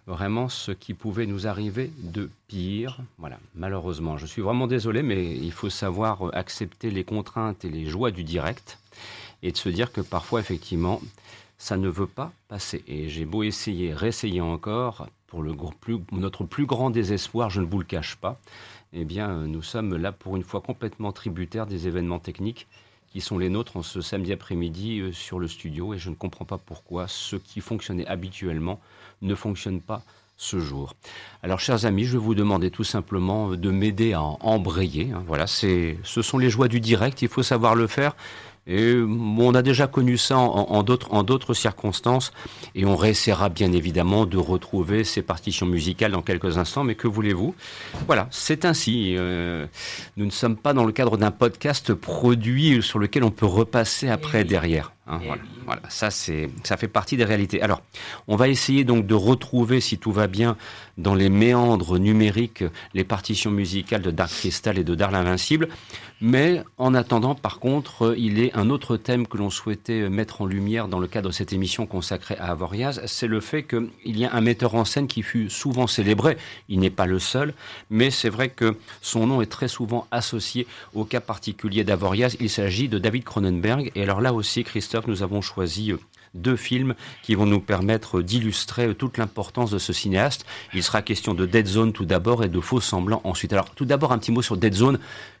vraiment 0.06 0.48
ce 0.48 0.72
qui 0.72 0.94
pouvait 0.94 1.26
nous 1.26 1.46
arriver 1.46 1.90
de 1.98 2.30
pire. 2.48 2.98
Voilà, 3.18 3.38
malheureusement. 3.54 4.16
Je 4.16 4.26
suis 4.26 4.42
vraiment 4.42 4.66
désolé, 4.66 5.02
mais 5.02 5.36
il 5.36 5.52
faut 5.52 5.70
savoir 5.70 6.34
accepter 6.34 6.90
les 6.90 7.04
contraintes 7.04 7.64
et 7.64 7.70
les 7.70 7.86
joies 7.86 8.10
du 8.10 8.24
direct 8.24 8.78
et 9.42 9.52
de 9.52 9.56
se 9.58 9.68
dire 9.68 9.92
que 9.92 10.00
parfois, 10.00 10.40
effectivement, 10.40 11.02
ça 11.58 11.76
ne 11.76 11.88
veut 11.88 12.06
pas 12.06 12.32
passer. 12.48 12.82
Et 12.86 13.10
j'ai 13.10 13.26
beau 13.26 13.42
essayer, 13.42 13.92
réessayer 13.92 14.40
encore, 14.40 15.06
notre 15.42 16.44
plus 16.44 16.66
grand 16.66 16.90
désespoir, 16.90 17.50
je 17.50 17.60
ne 17.60 17.66
vous 17.66 17.78
le 17.78 17.84
cache 17.84 18.16
pas, 18.16 18.40
eh 18.92 19.06
euh, 19.18 19.46
nous 19.46 19.62
sommes 19.62 19.96
là 19.96 20.12
pour 20.12 20.36
une 20.36 20.44
fois 20.44 20.60
complètement 20.60 21.10
tributaires 21.10 21.66
des 21.66 21.88
événements 21.88 22.20
techniques 22.20 22.68
qui 23.10 23.20
sont 23.20 23.38
les 23.38 23.48
nôtres 23.48 23.76
en 23.76 23.82
ce 23.82 24.00
samedi 24.00 24.32
après-midi 24.32 25.00
euh, 25.00 25.12
sur 25.12 25.40
le 25.40 25.48
studio 25.48 25.94
et 25.94 25.98
je 25.98 26.10
ne 26.10 26.14
comprends 26.14 26.44
pas 26.44 26.58
pourquoi 26.58 27.08
ce 27.08 27.34
qui 27.34 27.60
fonctionnait 27.60 28.06
habituellement 28.06 28.80
ne 29.22 29.34
fonctionne 29.34 29.80
pas 29.80 30.02
ce 30.36 30.58
jour. 30.60 30.94
Alors, 31.42 31.60
chers 31.60 31.86
amis, 31.86 32.04
je 32.04 32.12
vais 32.12 32.24
vous 32.24 32.34
demander 32.34 32.70
tout 32.70 32.84
simplement 32.84 33.50
de 33.50 33.70
m'aider 33.70 34.12
à 34.12 34.20
embrayer. 34.22 35.12
Hein. 35.12 35.22
Voilà, 35.26 35.46
ce 35.46 35.96
sont 36.04 36.38
les 36.38 36.50
joies 36.50 36.68
du 36.68 36.80
direct. 36.80 37.22
Il 37.22 37.28
faut 37.28 37.44
savoir 37.44 37.74
le 37.74 37.86
faire. 37.86 38.16
Et 38.66 38.94
on 38.96 39.54
a 39.54 39.62
déjà 39.62 39.86
connu 39.86 40.16
ça 40.16 40.38
en, 40.38 40.82
d'autres 40.82 41.54
circonstances, 41.54 42.32
et 42.74 42.86
on 42.86 42.96
réessayera 42.96 43.50
bien 43.50 43.72
évidemment 43.72 44.24
de 44.24 44.38
retrouver 44.38 45.04
ces 45.04 45.20
partitions 45.22 45.66
musicales 45.66 46.12
dans 46.12 46.22
quelques 46.22 46.56
instants. 46.56 46.84
Mais 46.84 46.94
que 46.94 47.06
voulez-vous? 47.06 47.54
Voilà, 48.06 48.26
c'est 48.30 48.64
ainsi. 48.64 49.14
Euh, 49.16 49.66
nous 50.16 50.24
ne 50.24 50.30
sommes 50.30 50.56
pas 50.56 50.72
dans 50.72 50.84
le 50.84 50.92
cadre 50.92 51.18
d'un 51.18 51.30
podcast 51.30 51.92
produit 51.92 52.82
sur 52.82 52.98
lequel 52.98 53.24
on 53.24 53.30
peut 53.30 53.46
repasser 53.46 54.08
après 54.08 54.44
derrière. 54.44 54.93
Hein, 55.06 55.20
voilà. 55.24 55.42
voilà. 55.64 55.82
ça 55.88 56.10
c'est, 56.10 56.48
ça 56.62 56.76
fait 56.76 56.88
partie 56.88 57.16
des 57.16 57.24
réalités. 57.24 57.60
Alors, 57.60 57.82
on 58.26 58.36
va 58.36 58.48
essayer 58.48 58.84
donc 58.84 59.06
de 59.06 59.14
retrouver, 59.14 59.80
si 59.80 59.98
tout 59.98 60.12
va 60.12 60.26
bien, 60.26 60.56
dans 60.96 61.14
les 61.14 61.28
méandres 61.28 61.98
numériques, 61.98 62.64
les 62.94 63.04
partitions 63.04 63.50
musicales 63.50 64.02
de 64.02 64.10
Dark 64.10 64.30
Crystal 64.30 64.78
et 64.78 64.84
de 64.84 64.94
Dark 64.94 65.12
l'Invincible. 65.12 65.68
Mais 66.20 66.62
en 66.78 66.94
attendant, 66.94 67.34
par 67.34 67.58
contre, 67.58 68.06
euh, 68.06 68.14
il 68.16 68.40
est 68.40 68.56
un 68.56 68.70
autre 68.70 68.96
thème 68.96 69.26
que 69.26 69.36
l'on 69.36 69.50
souhaitait 69.50 70.02
euh, 70.02 70.08
mettre 70.08 70.40
en 70.40 70.46
lumière 70.46 70.88
dans 70.88 70.98
le 70.98 71.06
cadre 71.06 71.28
de 71.28 71.34
cette 71.34 71.52
émission 71.52 71.86
consacrée 71.86 72.36
à 72.38 72.52
Avoriaz, 72.52 73.02
c'est 73.06 73.26
le 73.26 73.40
fait 73.40 73.64
qu'il 73.64 73.90
y 74.04 74.24
a 74.24 74.32
un 74.32 74.40
metteur 74.40 74.74
en 74.74 74.84
scène 74.84 75.06
qui 75.06 75.22
fut 75.22 75.50
souvent 75.50 75.86
célébré. 75.86 76.38
Il 76.68 76.80
n'est 76.80 76.88
pas 76.88 77.06
le 77.06 77.18
seul, 77.18 77.52
mais 77.90 78.10
c'est 78.10 78.30
vrai 78.30 78.48
que 78.48 78.76
son 79.02 79.26
nom 79.26 79.42
est 79.42 79.50
très 79.50 79.68
souvent 79.68 80.06
associé 80.12 80.66
au 80.94 81.04
cas 81.04 81.20
particulier 81.20 81.84
d'Avoriaz. 81.84 82.36
Il 82.40 82.48
s'agit 82.48 82.88
de 82.88 82.98
David 82.98 83.24
Cronenberg. 83.24 83.90
Et 83.94 84.02
alors 84.02 84.20
là 84.20 84.32
aussi, 84.32 84.64
Christophe, 84.64 84.93
nous 85.06 85.22
avons 85.22 85.40
choisi 85.40 85.92
euh, 85.92 85.98
deux 86.34 86.56
films 86.56 86.94
qui 87.22 87.34
vont 87.34 87.46
nous 87.46 87.60
permettre 87.60 88.20
d'illustrer 88.20 88.94
toute 88.94 89.18
l'importance 89.18 89.70
de 89.70 89.78
ce 89.78 89.92
cinéaste. 89.92 90.44
Il 90.74 90.82
sera 90.82 91.02
question 91.02 91.34
de 91.34 91.46
Dead 91.46 91.66
Zone 91.66 91.92
tout 91.92 92.04
d'abord 92.04 92.44
et 92.44 92.48
de 92.48 92.60
Faux 92.60 92.80
Semblants 92.80 93.20
ensuite. 93.24 93.52
Alors 93.52 93.70
tout 93.70 93.84
d'abord 93.84 94.12
un 94.12 94.18
petit 94.18 94.32
mot 94.32 94.42
sur 94.42 94.56
Dead 94.56 94.74
Zone 94.74 94.98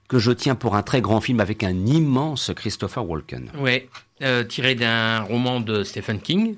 que 0.08 0.18
je 0.18 0.30
tiens 0.30 0.54
pour 0.54 0.76
un 0.76 0.82
très 0.82 1.00
grand 1.00 1.20
film 1.20 1.40
avec 1.40 1.64
un 1.64 1.86
immense 1.86 2.52
Christopher 2.54 3.08
Walken. 3.08 3.50
Oui, 3.58 3.82
euh, 4.22 4.44
tiré 4.44 4.74
d'un 4.74 5.22
roman 5.22 5.60
de 5.60 5.82
Stephen 5.82 6.20
King. 6.20 6.56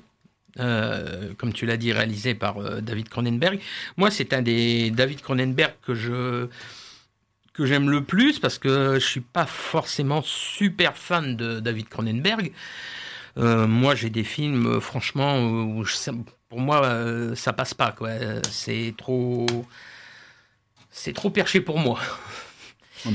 Euh, 0.59 1.33
comme 1.37 1.53
tu 1.53 1.65
l'as 1.65 1.77
dit, 1.77 1.93
réalisé 1.93 2.33
par 2.33 2.57
euh, 2.57 2.81
David 2.81 3.09
Cronenberg. 3.09 3.59
Moi, 3.95 4.09
c'est 4.09 4.33
un 4.33 4.41
des 4.41 4.89
David 4.89 5.21
Cronenberg 5.21 5.73
que 5.85 5.93
je 5.93 6.47
que 7.57 7.65
j'aime 7.65 7.89
le 7.89 8.03
plus 8.03 8.39
parce 8.39 8.59
que 8.59 8.95
je 8.95 9.05
suis 9.05 9.21
pas 9.21 9.45
forcément 9.45 10.21
super 10.21 10.95
fan 10.95 11.35
de 11.35 11.59
David 11.59 11.89
Cronenberg. 11.89 12.51
moi, 13.35 13.95
j'ai 13.95 14.09
des 14.09 14.23
films, 14.23 14.79
franchement, 14.79 15.41
où 15.41 15.83
pour 16.49 16.59
moi, 16.59 16.89
ça 17.35 17.53
passe 17.53 17.73
pas. 17.73 17.91
Quoi. 17.91 18.11
C'est 18.49 18.93
trop, 18.97 19.45
c'est 20.91 21.13
trop 21.13 21.29
perché 21.29 21.61
pour 21.61 21.79
moi. 21.79 21.99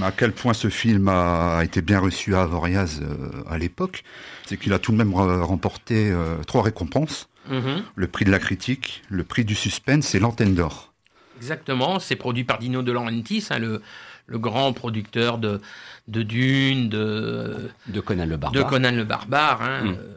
À 0.01 0.13
quel 0.13 0.33
point 0.33 0.55
ce 0.55 0.69
film 0.69 1.09
a 1.09 1.61
été 1.65 1.83
bien 1.83 1.99
reçu 1.99 2.35
à 2.35 2.43
Avoriaz 2.43 3.01
euh, 3.03 3.43
à 3.49 3.59
l'époque, 3.59 4.05
c'est 4.47 4.57
qu'il 4.57 4.73
a 4.73 4.79
tout 4.79 4.93
de 4.93 4.97
même 4.97 5.13
remporté 5.15 6.11
euh, 6.11 6.37
trois 6.47 6.63
récompenses. 6.63 7.29
Mhm. 7.51 7.83
Le 7.95 8.07
prix 8.07 8.25
de 8.25 8.31
la 8.31 8.39
critique, 8.39 9.03
le 9.09 9.25
prix 9.25 9.45
du 9.45 9.57
suspense 9.57 10.15
et 10.15 10.21
l'antenne 10.21 10.55
d'or. 10.55 10.93
Exactement, 11.39 11.99
c'est 11.99 12.15
produit 12.15 12.45
par 12.45 12.59
Dino 12.61 12.83
De 12.83 12.93
Laurentiis, 12.93 13.45
hein, 13.51 13.59
le, 13.59 13.83
grand 14.29 14.73
producteur 14.73 15.39
de, 15.39 15.61
de 16.09 16.23
Dune, 16.23 16.89
de, 16.89 17.71
de 17.89 18.01
Conan 18.01 18.27
le 18.27 18.37
Barbare. 18.37 18.63
De 18.63 18.69
Conan 18.69 18.93
le 18.93 19.05
Barbare. 19.05 19.63
Hein, 19.63 19.85
mm. 19.85 19.89
euh, 19.99 20.17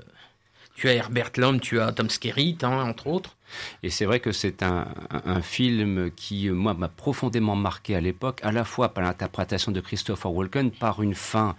tu 0.75 0.89
as 0.89 0.93
Herbert 0.93 1.31
Lom, 1.37 1.59
tu 1.59 1.79
as 1.79 1.91
Tom 1.91 2.09
Skerritt, 2.09 2.63
hein, 2.63 2.83
entre 2.83 3.07
autres. 3.07 3.34
Et 3.83 3.89
c'est 3.89 4.05
vrai 4.05 4.19
que 4.19 4.31
c'est 4.31 4.63
un, 4.63 4.85
film 5.41 6.11
qui, 6.15 6.49
moi, 6.49 6.73
m'a 6.73 6.87
profondément 6.87 7.55
marqué 7.55 7.95
à 7.95 8.01
l'époque, 8.01 8.39
à 8.43 8.51
la 8.51 8.63
fois 8.63 8.89
par 8.89 9.03
l'interprétation 9.03 9.71
de 9.71 9.79
Christopher 9.79 10.31
Walken, 10.31 10.71
par 10.71 11.01
une 11.01 11.15
fin, 11.15 11.55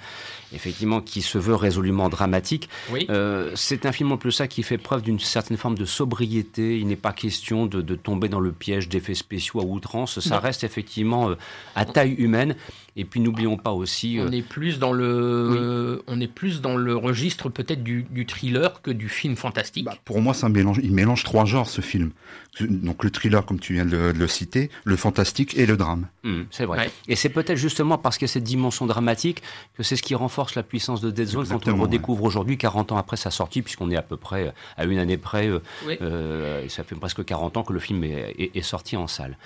effectivement, 0.53 1.01
qui 1.01 1.23
se 1.23 1.39
veut 1.39 1.55
résolument 1.55 2.09
dramatique. 2.09 2.69
Oui. 2.91 3.07
Euh, 3.11 3.53
c'est 3.55 3.87
un 3.87 3.93
film 3.93 4.13
en 4.13 4.17
plus 4.17 4.33
ça 4.33 4.49
qui 4.49 4.63
fait 4.63 4.79
preuve 4.79 5.03
d'une 5.03 5.19
certaine 5.19 5.57
forme 5.57 5.77
de 5.77 5.85
sobriété. 5.85 6.79
Il 6.79 6.87
n'est 6.87 6.97
pas 6.97 7.13
question 7.13 7.67
de, 7.67 7.81
tomber 7.95 8.29
dans 8.29 8.41
le 8.41 8.53
piège 8.53 8.89
d'effets 8.89 9.15
spéciaux 9.15 9.61
à 9.61 9.65
outrance. 9.65 10.21
Ça 10.21 10.39
reste 10.39 10.65
effectivement 10.65 11.31
euh, 11.31 11.35
à 11.75 11.85
taille 11.85 12.13
humaine. 12.13 12.57
Et 12.99 13.05
puis 13.05 13.21
n'oublions 13.21 13.59
pas 13.59 13.73
aussi. 13.73 14.17
On 14.19 14.27
euh, 14.27 14.31
est 14.31 14.43
plus 14.43 14.79
dans 14.79 14.93
le, 14.93 16.03
on 16.07 16.19
est 16.19 16.27
plus 16.27 16.63
dans 16.63 16.77
le 16.77 16.97
registre 16.97 17.51
peut-être 17.51 17.83
du, 17.83 18.07
thriller 18.27 18.81
que 18.81 18.91
du 18.91 19.11
film 19.11 19.37
fantastique. 19.37 19.85
Bah, 19.85 19.97
pour 20.05 20.23
moi, 20.23 20.33
ça 20.33 20.49
mélange, 20.49 20.81
il 20.83 20.93
mélange 20.93 21.23
trois 21.23 21.45
genres 21.45 21.69
film. 21.83 22.15
Donc 22.61 23.05
le 23.05 23.11
thriller, 23.11 23.45
comme 23.45 23.61
tu 23.61 23.75
viens 23.75 23.85
de 23.85 24.13
le, 24.17 24.29
citer, 24.29 24.71
le 24.85 24.97
fantastique 24.97 25.57
et 25.59 25.67
le 25.67 25.77
drame. 25.77 26.07
Mmh, 26.23 26.43
c'est 26.51 26.65
vrai. 26.65 26.91
Et 27.09 27.17
c'est 27.17 27.29
peut-être 27.29 27.57
justement 27.57 27.99
parce 27.99 28.17
qu'il 28.17 28.27
y 28.27 28.31
a 28.31 28.33
cette 28.33 28.45
dimension 28.45 28.87
dramatique 28.87 29.43
que 29.77 29.83
c'est 29.83 29.97
ce 29.97 30.03
qui 30.03 30.15
renforce 30.15 30.55
la 30.55 30.63
puissance 30.63 31.01
de 31.01 31.11
Dead 31.11 31.29
Zone 31.29 31.47
quand 31.49 31.67
on 31.69 31.77
le 31.77 31.83
redécouvre 31.83 32.25
aujourd'hui, 32.25 32.57
40 32.57 32.93
ans 32.93 32.97
après 32.97 33.17
sa 33.17 33.31
sortie, 33.31 33.63
puisqu'on 33.63 33.91
est 33.91 33.97
à 33.97 34.03
peu 34.03 34.17
près 34.17 34.55
à 34.77 34.85
une 34.85 34.99
année 34.99 35.19
près. 35.19 35.49
Euh, 35.49 35.61
euh, 36.01 36.69
ça 36.69 36.85
fait 36.85 36.95
presque 36.95 37.25
40 37.25 37.57
ans 37.59 37.63
que 37.63 37.73
le 37.73 37.79
film 37.79 38.05
est, 38.05 38.63
sorti 38.63 38.97
en 38.97 39.07
salle. 39.07 39.37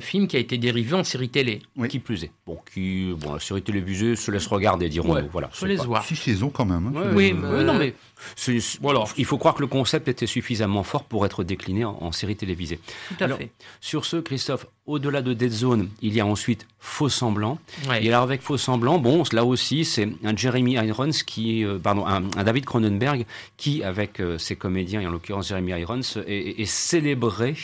Film 0.00 0.26
qui 0.26 0.36
a 0.36 0.40
été 0.40 0.58
dérivé 0.58 0.94
en 0.94 1.04
série 1.04 1.28
télé. 1.28 1.62
Qui 1.88 1.98
plus 1.98 2.24
est. 2.24 2.30
Bon, 2.46 2.58
qui, 2.72 3.12
bon, 3.16 3.34
la 3.34 3.40
série 3.40 3.62
télévisée 3.62 4.16
se 4.16 4.30
laisse 4.30 4.46
regarder, 4.46 4.88
dirons-nous. 4.88 5.28
Voilà, 5.30 5.50
se 5.52 5.66
laisse 5.66 5.84
voir. 5.84 6.04
Six 6.04 6.16
saisons 6.16 6.50
quand 6.50 6.64
même. 6.64 6.92
Hein, 6.96 7.12
oui, 7.14 7.32
non 7.32 7.74
mais 7.74 7.94
voilà, 8.80 9.04
il 9.16 9.24
faut 9.24 9.38
croire 9.38 9.54
que 9.54 9.60
le 9.60 9.66
concept 9.66 10.08
était 10.08 10.26
suffisamment 10.26 10.82
fort 10.82 11.04
pour 11.04 11.26
être 11.26 11.44
décliné 11.44 11.84
en, 11.84 12.12
série 12.12 12.36
télévisée. 12.36 12.55
Tout 13.08 13.24
à 13.24 13.28
fait. 13.28 13.50
Sur 13.80 14.04
ce, 14.04 14.16
Christophe, 14.16 14.66
au-delà 14.86 15.22
de 15.22 15.34
Dead 15.34 15.52
Zone, 15.52 15.88
il 16.00 16.14
y 16.14 16.20
a 16.20 16.26
ensuite 16.26 16.66
Faux 16.78 17.08
Semblant. 17.08 17.58
Et 18.00 18.08
alors 18.08 18.22
avec 18.22 18.42
Faux 18.42 18.56
Semblant, 18.56 18.98
bon, 18.98 19.24
là 19.32 19.44
aussi, 19.44 19.84
c'est 19.84 20.08
un 20.24 20.36
Jeremy 20.36 20.74
Irons 20.74 21.10
qui, 21.26 21.64
euh, 21.64 21.78
pardon, 21.78 22.06
un, 22.06 22.20
David 22.20 22.64
Cronenberg 22.64 23.26
qui, 23.56 23.82
avec 23.82 24.20
euh, 24.20 24.38
ses 24.38 24.56
comédiens, 24.56 25.00
et 25.00 25.06
en 25.06 25.10
l'occurrence 25.10 25.48
Jeremy 25.48 25.72
Irons, 25.80 26.00
est, 26.26 26.64
célébré 26.64 27.56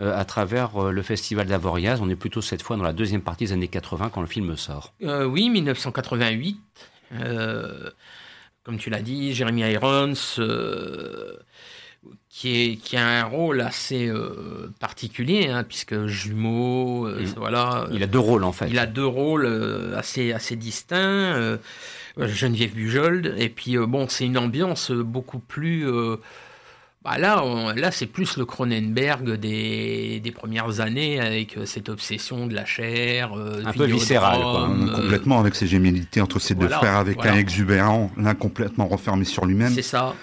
euh, 0.00 0.18
à 0.18 0.24
travers 0.24 0.90
le 0.90 1.02
festival 1.02 1.46
d'Avoriaz. 1.46 2.00
On 2.00 2.08
est 2.08 2.16
plutôt 2.16 2.40
cette 2.40 2.62
fois 2.62 2.76
dans 2.76 2.84
la 2.84 2.92
deuxième 2.92 3.22
partie 3.22 3.46
des 3.46 3.52
années 3.52 3.68
80 3.68 4.10
quand 4.12 4.20
le 4.20 4.26
film 4.26 4.56
sort. 4.56 4.92
oui, 5.00 5.50
1988 5.50 6.60
comme 8.64 8.76
tu 8.76 8.90
l'as 8.90 9.00
dit, 9.00 9.32
Jeremy 9.32 9.62
Irons, 9.62 10.12
qui, 12.38 12.62
est, 12.62 12.76
qui 12.76 12.96
a 12.96 13.04
un 13.04 13.24
rôle 13.24 13.60
assez 13.60 14.06
euh, 14.06 14.70
particulier, 14.78 15.48
hein, 15.48 15.64
puisque 15.64 16.06
jumeau, 16.06 17.06
euh, 17.06 17.24
voilà. 17.36 17.88
Il 17.92 18.02
a 18.02 18.06
deux 18.06 18.20
rôles 18.20 18.44
en 18.44 18.52
fait. 18.52 18.68
Il 18.68 18.78
a 18.78 18.86
deux 18.86 19.06
rôles 19.06 19.46
assez, 19.96 20.32
assez 20.32 20.54
distincts. 20.54 21.58
Geneviève 22.16 22.72
Bujold, 22.72 23.34
et 23.38 23.48
puis 23.48 23.76
bon, 23.78 24.06
c'est 24.08 24.26
une 24.26 24.38
ambiance 24.38 24.90
beaucoup 24.90 25.38
plus 25.38 25.86
bah 27.04 27.16
là, 27.16 27.42
là 27.76 27.90
c'est 27.90 28.06
plus 28.06 28.36
le 28.36 28.44
Cronenberg 28.44 29.34
des, 29.36 30.20
des, 30.20 30.32
premières 30.32 30.80
années 30.80 31.20
avec 31.20 31.56
euh, 31.56 31.64
cette 31.64 31.88
obsession 31.88 32.46
de 32.46 32.54
la 32.54 32.64
chair. 32.64 33.32
Euh, 33.36 33.62
un 33.64 33.72
peu 33.72 33.84
viscéral, 33.84 34.40
euh, 34.42 35.02
complètement 35.02 35.38
avec 35.38 35.54
ses 35.54 35.68
gémillités 35.68 36.20
entre 36.20 36.40
ces 36.40 36.54
deux 36.54 36.68
frères, 36.68 36.96
avec 36.96 37.24
un 37.24 37.36
exubérant, 37.36 38.10
l'un 38.16 38.34
complètement 38.34 38.88
renfermé 38.88 39.24
sur 39.24 39.46
lui-même. 39.46 39.72
C'est 39.72 39.82
ça. 39.82 40.14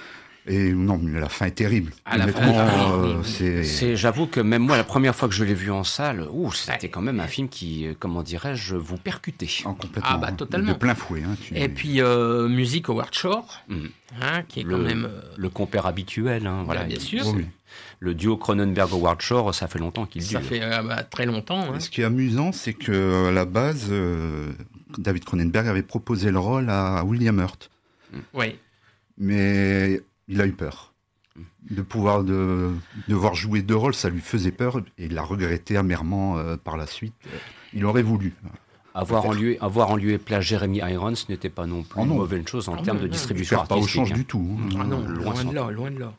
Et 0.48 0.74
non, 0.74 1.00
mais 1.02 1.20
la 1.20 1.30
fin 1.30 1.48
est 1.48 1.52
terrible. 1.52 1.92
À 2.06 2.18
la 2.18 2.28
fin, 2.28 2.52
euh, 2.52 3.24
c'est. 3.24 3.96
J'avoue 3.96 4.28
que 4.28 4.40
même 4.40 4.62
moi, 4.62 4.78
la 4.78 4.84
première 4.84 5.16
fois 5.16 5.28
que 5.28 5.34
je 5.34 5.44
l'ai 5.44 5.56
vu 5.56 5.72
en 5.72 5.84
salle, 5.84 6.28
ouh, 6.32 6.52
c'était 6.52 6.90
quand 6.90 7.02
même 7.02 7.20
un 7.20 7.28
film 7.28 7.50
qui, 7.50 7.88
euh, 7.88 7.94
comment 7.98 8.22
dirais-je, 8.22 8.76
vous 8.76 8.98
percutait. 8.98 9.48
Ah, 9.62 9.74
complètement. 9.80 10.04
Ah 10.04 10.18
bah 10.18 10.32
totalement. 10.32 10.74
De 10.74 10.78
plein 10.78 10.94
fouet. 10.94 11.24
Hein, 11.24 11.36
Et 11.56 11.68
puis 11.68 12.00
euh, 12.00 12.48
musique 12.48 12.90
Howard 12.90 13.14
Shore, 13.14 13.64
mm. 13.70 13.86
hein, 14.22 14.44
qui 14.48 14.60
est 14.60 14.64
le, 14.64 14.78
quand 14.78 14.84
même 14.84 15.10
le 15.36 15.50
compère 15.50 15.88
habituel. 15.88 16.46
Hein, 16.46 16.62
voilà, 16.64 16.84
bien 16.84 17.00
sûr. 17.00 17.26
Le 18.00 18.14
duo 18.14 18.38
Cronenberg 18.38 18.92
Howard 18.92 19.22
Shore, 19.22 19.56
ça 19.56 19.68
fait 19.68 19.80
longtemps 19.80 20.06
qu'il 20.06 20.22
dure. 20.22 20.40
Ça 20.40 20.46
fait 20.46 20.60
bah, 20.60 21.02
très 21.04 21.26
longtemps. 21.26 21.74
Hein. 21.74 21.80
Ce 21.80 21.90
qui 21.90 22.02
est 22.02 22.06
amusant, 22.06 22.52
c'est 22.52 22.74
que 22.74 23.30
à 23.30 23.32
la 23.32 23.46
base, 23.46 23.92
David 25.00 25.26
Cronenberg 25.26 25.68
avait 25.68 25.82
proposé 25.82 26.30
le 26.30 26.38
rôle 26.38 26.70
à 26.70 27.04
William 27.04 27.40
Hurt. 27.40 27.72
Oui. 28.34 28.56
Mais 29.18 30.02
il 30.28 30.42
a 30.42 30.48
eu 30.48 30.54
peur. 30.54 30.94
De 31.70 31.82
pouvoir 31.82 32.24
de, 32.24 32.72
devoir 33.10 33.36
jouer 33.36 33.62
deux 33.62 33.76
rôles, 33.76 33.94
ça 33.94 34.10
lui 34.10 34.22
faisait 34.22 34.52
peur 34.52 34.78
et 34.98 35.06
il 35.06 35.14
l'a 35.14 35.24
regretté 35.24 35.76
amèrement 35.76 36.38
euh, 36.38 36.56
par 36.56 36.78
la 36.78 36.88
suite. 36.88 37.14
Il 37.74 37.86
aurait 37.86 38.04
voulu. 38.04 38.34
Avoir 38.94 39.26
en, 39.26 39.34
lieu, 39.34 39.58
avoir 39.60 39.90
en 39.92 39.98
lieu 39.98 40.12
et 40.12 40.18
place 40.18 40.46
Jeremy 40.46 40.78
Irons 40.78 41.14
n'était 41.28 41.50
pas 41.50 41.66
non 41.66 41.84
plus 41.84 42.00
oh 42.00 42.06
une 42.06 42.16
mauvaise 42.16 42.48
chose 42.48 42.70
en 42.70 42.76
ah 42.76 42.82
termes 42.82 43.00
de 43.00 43.08
distribution 43.08 43.58
artistique. 43.58 43.78
Pas 43.78 43.84
au 43.84 43.88
change 43.88 44.14
du 44.14 44.24
tout. 44.24 44.58
Hein. 44.58 44.78
Ah 44.80 44.84
non, 44.86 45.00
loin, 45.06 45.44
de 45.44 45.54
là, 45.54 45.70
loin 45.70 45.92
de 45.92 46.00
là. 46.00 46.14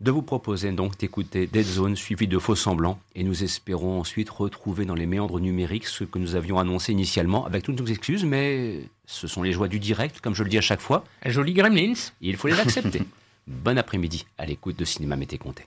De 0.00 0.12
vous 0.12 0.22
proposer 0.22 0.70
donc 0.70 0.96
d'écouter 0.98 1.48
Dead 1.48 1.66
Zone 1.66 1.96
suivi 1.96 2.28
de 2.28 2.38
Faux 2.38 2.54
Semblants 2.54 3.00
et 3.16 3.24
nous 3.24 3.42
espérons 3.42 3.98
ensuite 3.98 4.30
retrouver 4.30 4.84
dans 4.84 4.94
les 4.94 5.06
méandres 5.06 5.40
numériques 5.40 5.86
ce 5.86 6.04
que 6.04 6.20
nous 6.20 6.36
avions 6.36 6.60
annoncé 6.60 6.92
initialement 6.92 7.44
avec 7.44 7.64
toutes 7.64 7.80
nos 7.80 7.86
excuses, 7.86 8.24
mais 8.24 8.88
ce 9.06 9.26
sont 9.26 9.42
les 9.42 9.50
joies 9.50 9.68
du 9.68 9.80
direct, 9.80 10.20
comme 10.20 10.36
je 10.36 10.44
le 10.44 10.48
dis 10.48 10.58
à 10.58 10.62
chaque 10.62 10.80
fois. 10.80 11.02
Un 11.24 11.30
joli 11.30 11.54
Gremlins. 11.54 11.94
Il 12.20 12.36
faut 12.36 12.46
les 12.46 12.60
accepter. 12.60 13.02
Bon 13.52 13.76
après-midi 13.78 14.24
à 14.38 14.46
l'écoute 14.46 14.78
de 14.78 14.84
Cinéma 14.84 15.14
Mété 15.14 15.36
Comté. 15.36 15.66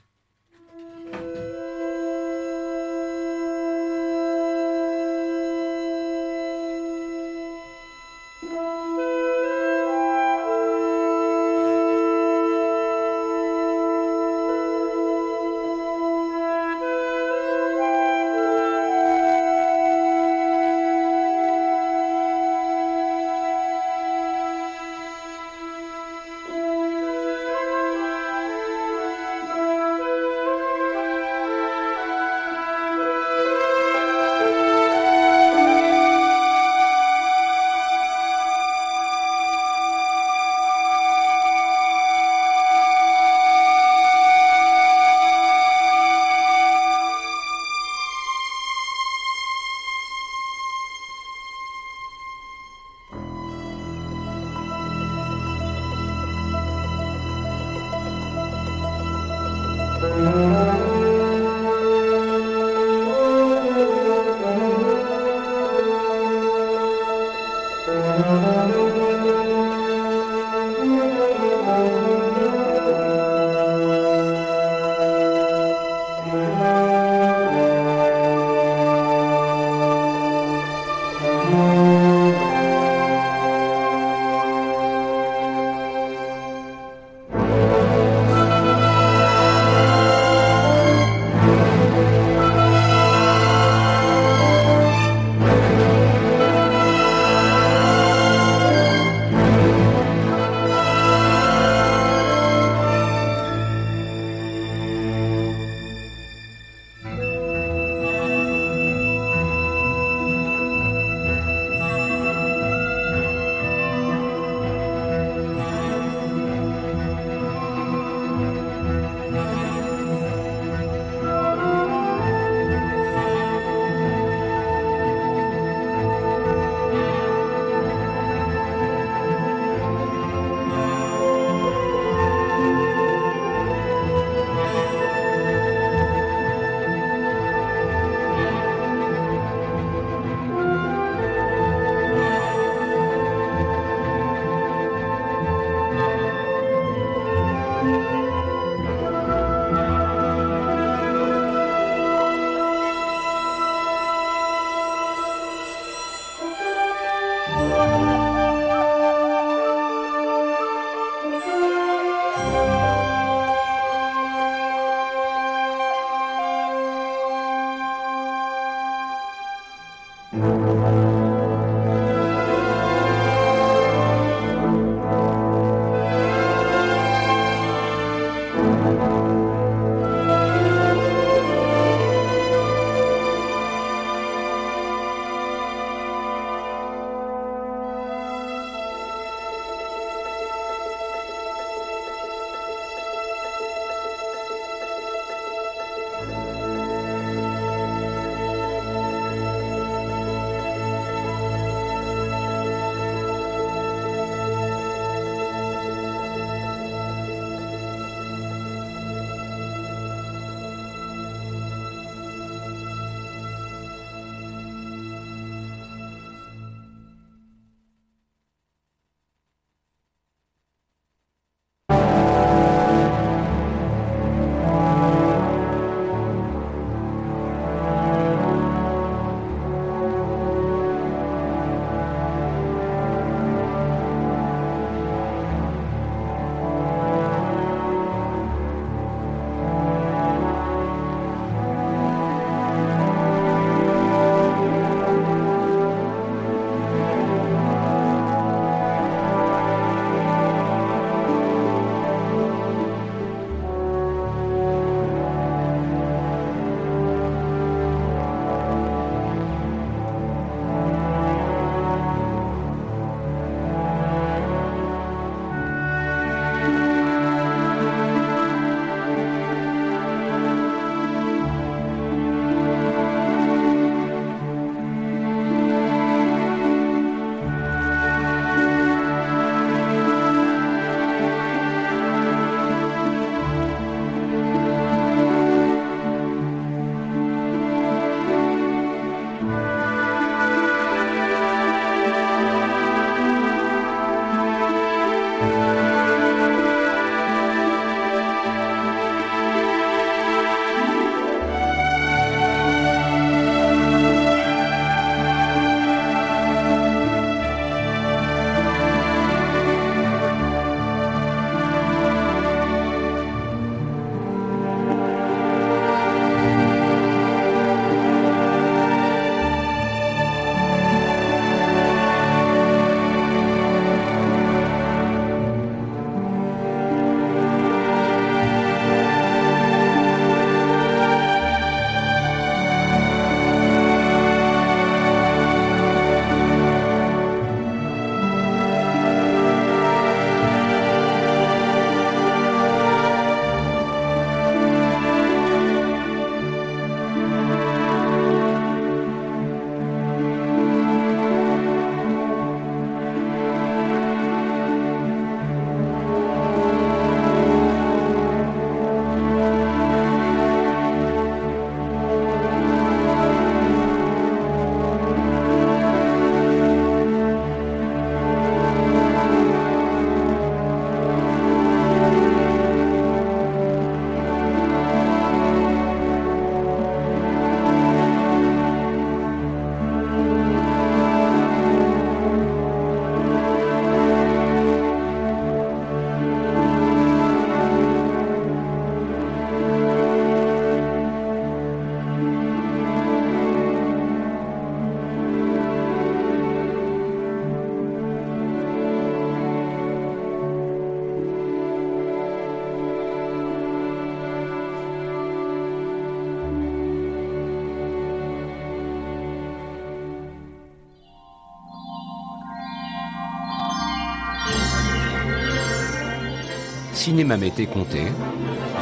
Cinéma 417.06 417.38
Mété 417.38 417.68
Comté, 417.68 418.06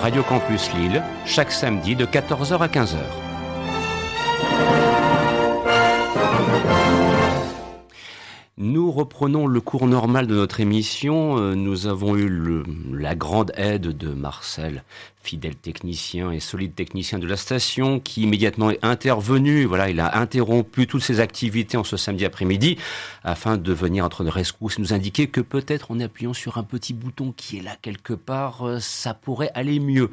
Radio 0.02 0.24
Campus 0.24 0.72
Lille, 0.76 1.04
chaque 1.26 1.52
samedi 1.52 1.94
de 1.94 2.06
14h 2.06 2.58
à 2.58 2.68
15h. 2.68 3.23
Reprenons 8.94 9.48
le 9.48 9.60
cours 9.60 9.88
normal 9.88 10.28
de 10.28 10.36
notre 10.36 10.60
émission. 10.60 11.38
Euh, 11.38 11.56
nous 11.56 11.88
avons 11.88 12.16
eu 12.16 12.64
la 12.94 13.16
grande 13.16 13.52
aide 13.56 13.88
de 13.88 14.10
Marcel, 14.10 14.84
fidèle 15.22 15.56
technicien 15.56 16.32
et 16.32 16.40
solide 16.40 16.76
technicien 16.76 17.18
de 17.18 17.26
la 17.26 17.36
station, 17.36 18.00
qui 18.00 18.22
immédiatement 18.22 18.70
est 18.70 18.80
intervenu. 18.84 19.66
Voilà, 19.66 19.90
il 19.90 20.00
a 20.00 20.18
interrompu 20.18 20.86
toutes 20.86 21.02
ses 21.02 21.20
activités 21.20 21.76
en 21.76 21.84
ce 21.84 21.98
samedi 21.98 22.24
après-midi 22.24 22.78
afin 23.24 23.58
de 23.58 23.74
venir 23.74 24.06
entre 24.06 24.24
de 24.24 24.30
rescousse 24.30 24.78
nous 24.78 24.94
indiquer 24.94 25.28
que 25.28 25.42
peut-être 25.42 25.92
en 25.92 26.00
appuyant 26.00 26.34
sur 26.34 26.58
un 26.58 26.64
petit 26.64 26.94
bouton 26.94 27.34
qui 27.36 27.58
est 27.58 27.62
là 27.62 27.76
quelque 27.82 28.14
part, 28.14 28.68
euh, 28.68 28.80
ça 28.80 29.14
pourrait 29.14 29.52
aller 29.56 29.80
mieux. 29.80 30.12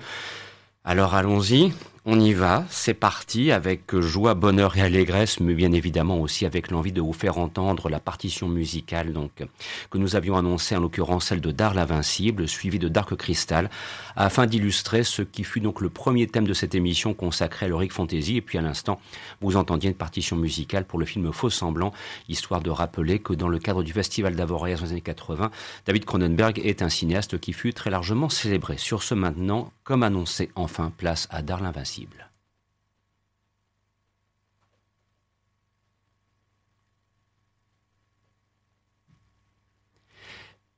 Alors 0.85 1.15
allons-y, 1.15 1.73
on 2.07 2.19
y 2.19 2.33
va, 2.33 2.65
c'est 2.71 2.95
parti 2.95 3.53
avec 3.53 3.95
joie, 4.01 4.33
bonheur 4.33 4.75
et 4.79 4.81
allégresse, 4.81 5.39
mais 5.39 5.53
bien 5.53 5.73
évidemment 5.73 6.19
aussi 6.19 6.47
avec 6.47 6.71
l'envie 6.71 6.93
de 6.93 7.03
vous 7.03 7.13
faire 7.13 7.37
entendre 7.37 7.91
la 7.91 8.01
partition 8.01 8.49
musicale 8.49 9.13
donc 9.13 9.45
que 9.91 9.99
nous 9.99 10.17
avions 10.17 10.39
annoncée, 10.39 10.75
en 10.75 10.81
l'occurrence 10.81 11.27
celle 11.27 11.43
de 11.43 11.51
Dar 11.51 11.75
l'Invincible, 11.75 12.49
suivie 12.49 12.79
de 12.79 12.89
Dark 12.89 13.15
Crystal, 13.17 13.69
afin 14.17 14.47
d'illustrer 14.47 15.05
ce 15.05 15.21
qui 15.21 15.45
fut 15.45 15.61
donc 15.61 15.83
le 15.83 15.91
premier 15.91 16.27
thème 16.27 16.47
de 16.47 16.55
cette 16.55 16.75
émission 16.75 17.13
consacrée 17.13 17.67
à 17.67 17.69
l'Heroic 17.69 17.91
Fantasy. 17.91 18.39
Et 18.39 18.41
puis 18.41 18.57
à 18.57 18.63
l'instant, 18.63 18.99
vous 19.43 19.59
entendiez 19.59 19.91
une 19.91 19.97
partition 19.97 20.37
musicale 20.37 20.87
pour 20.87 20.99
le 20.99 21.05
film 21.05 21.31
Faux 21.35 21.51
Semblant, 21.51 21.93
histoire 22.31 22.63
de 22.63 22.71
rappeler 22.71 23.19
que 23.19 23.35
dans 23.35 23.49
le 23.49 23.59
cadre 23.59 23.83
du 23.83 23.93
Festival 23.93 24.35
d'Avoriaz 24.35 24.81
dans 24.81 24.87
les 24.87 24.93
années 24.93 25.01
80, 25.03 25.51
David 25.85 26.07
Cronenberg 26.07 26.63
est 26.65 26.81
un 26.81 26.89
cinéaste 26.89 27.39
qui 27.39 27.53
fut 27.53 27.75
très 27.75 27.91
largement 27.91 28.31
célébré. 28.31 28.79
Sur 28.79 29.03
ce 29.03 29.13
maintenant, 29.15 29.71
comme 29.85 30.03
annoncé, 30.03 30.51
enfin 30.55 30.91
place 30.97 31.29
à 31.31 31.43
Dar 31.43 31.61
l'Invincible. 31.61 31.90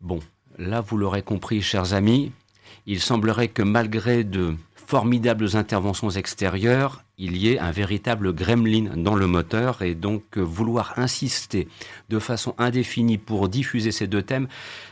Bon, 0.01 0.20
là 0.59 0.81
vous 0.81 0.96
l'aurez 0.96 1.22
compris, 1.22 1.62
chers 1.62 1.94
amis, 1.94 2.33
il 2.87 3.01
semblerait 3.01 3.48
que 3.48 3.62
malgré 3.62 4.25
de 4.25 4.57
formidables 4.75 5.57
interventions 5.57 6.11
extérieures, 6.11 7.05
il 7.22 7.37
y 7.37 7.52
ait 7.52 7.58
un 7.61 7.70
véritable 7.70 8.35
gremlin 8.35 8.96
dans 8.96 9.14
le 9.14 9.28
moteur 9.28 9.82
et 9.82 9.94
donc 9.94 10.37
vouloir 10.37 10.94
insister 10.96 11.68
de 12.08 12.18
façon 12.18 12.52
indéfinie 12.58 13.16
pour 13.16 13.48
diffuser 13.48 13.92
ces 13.92 14.08
deux 14.08 14.22
thèmes, 14.22 14.48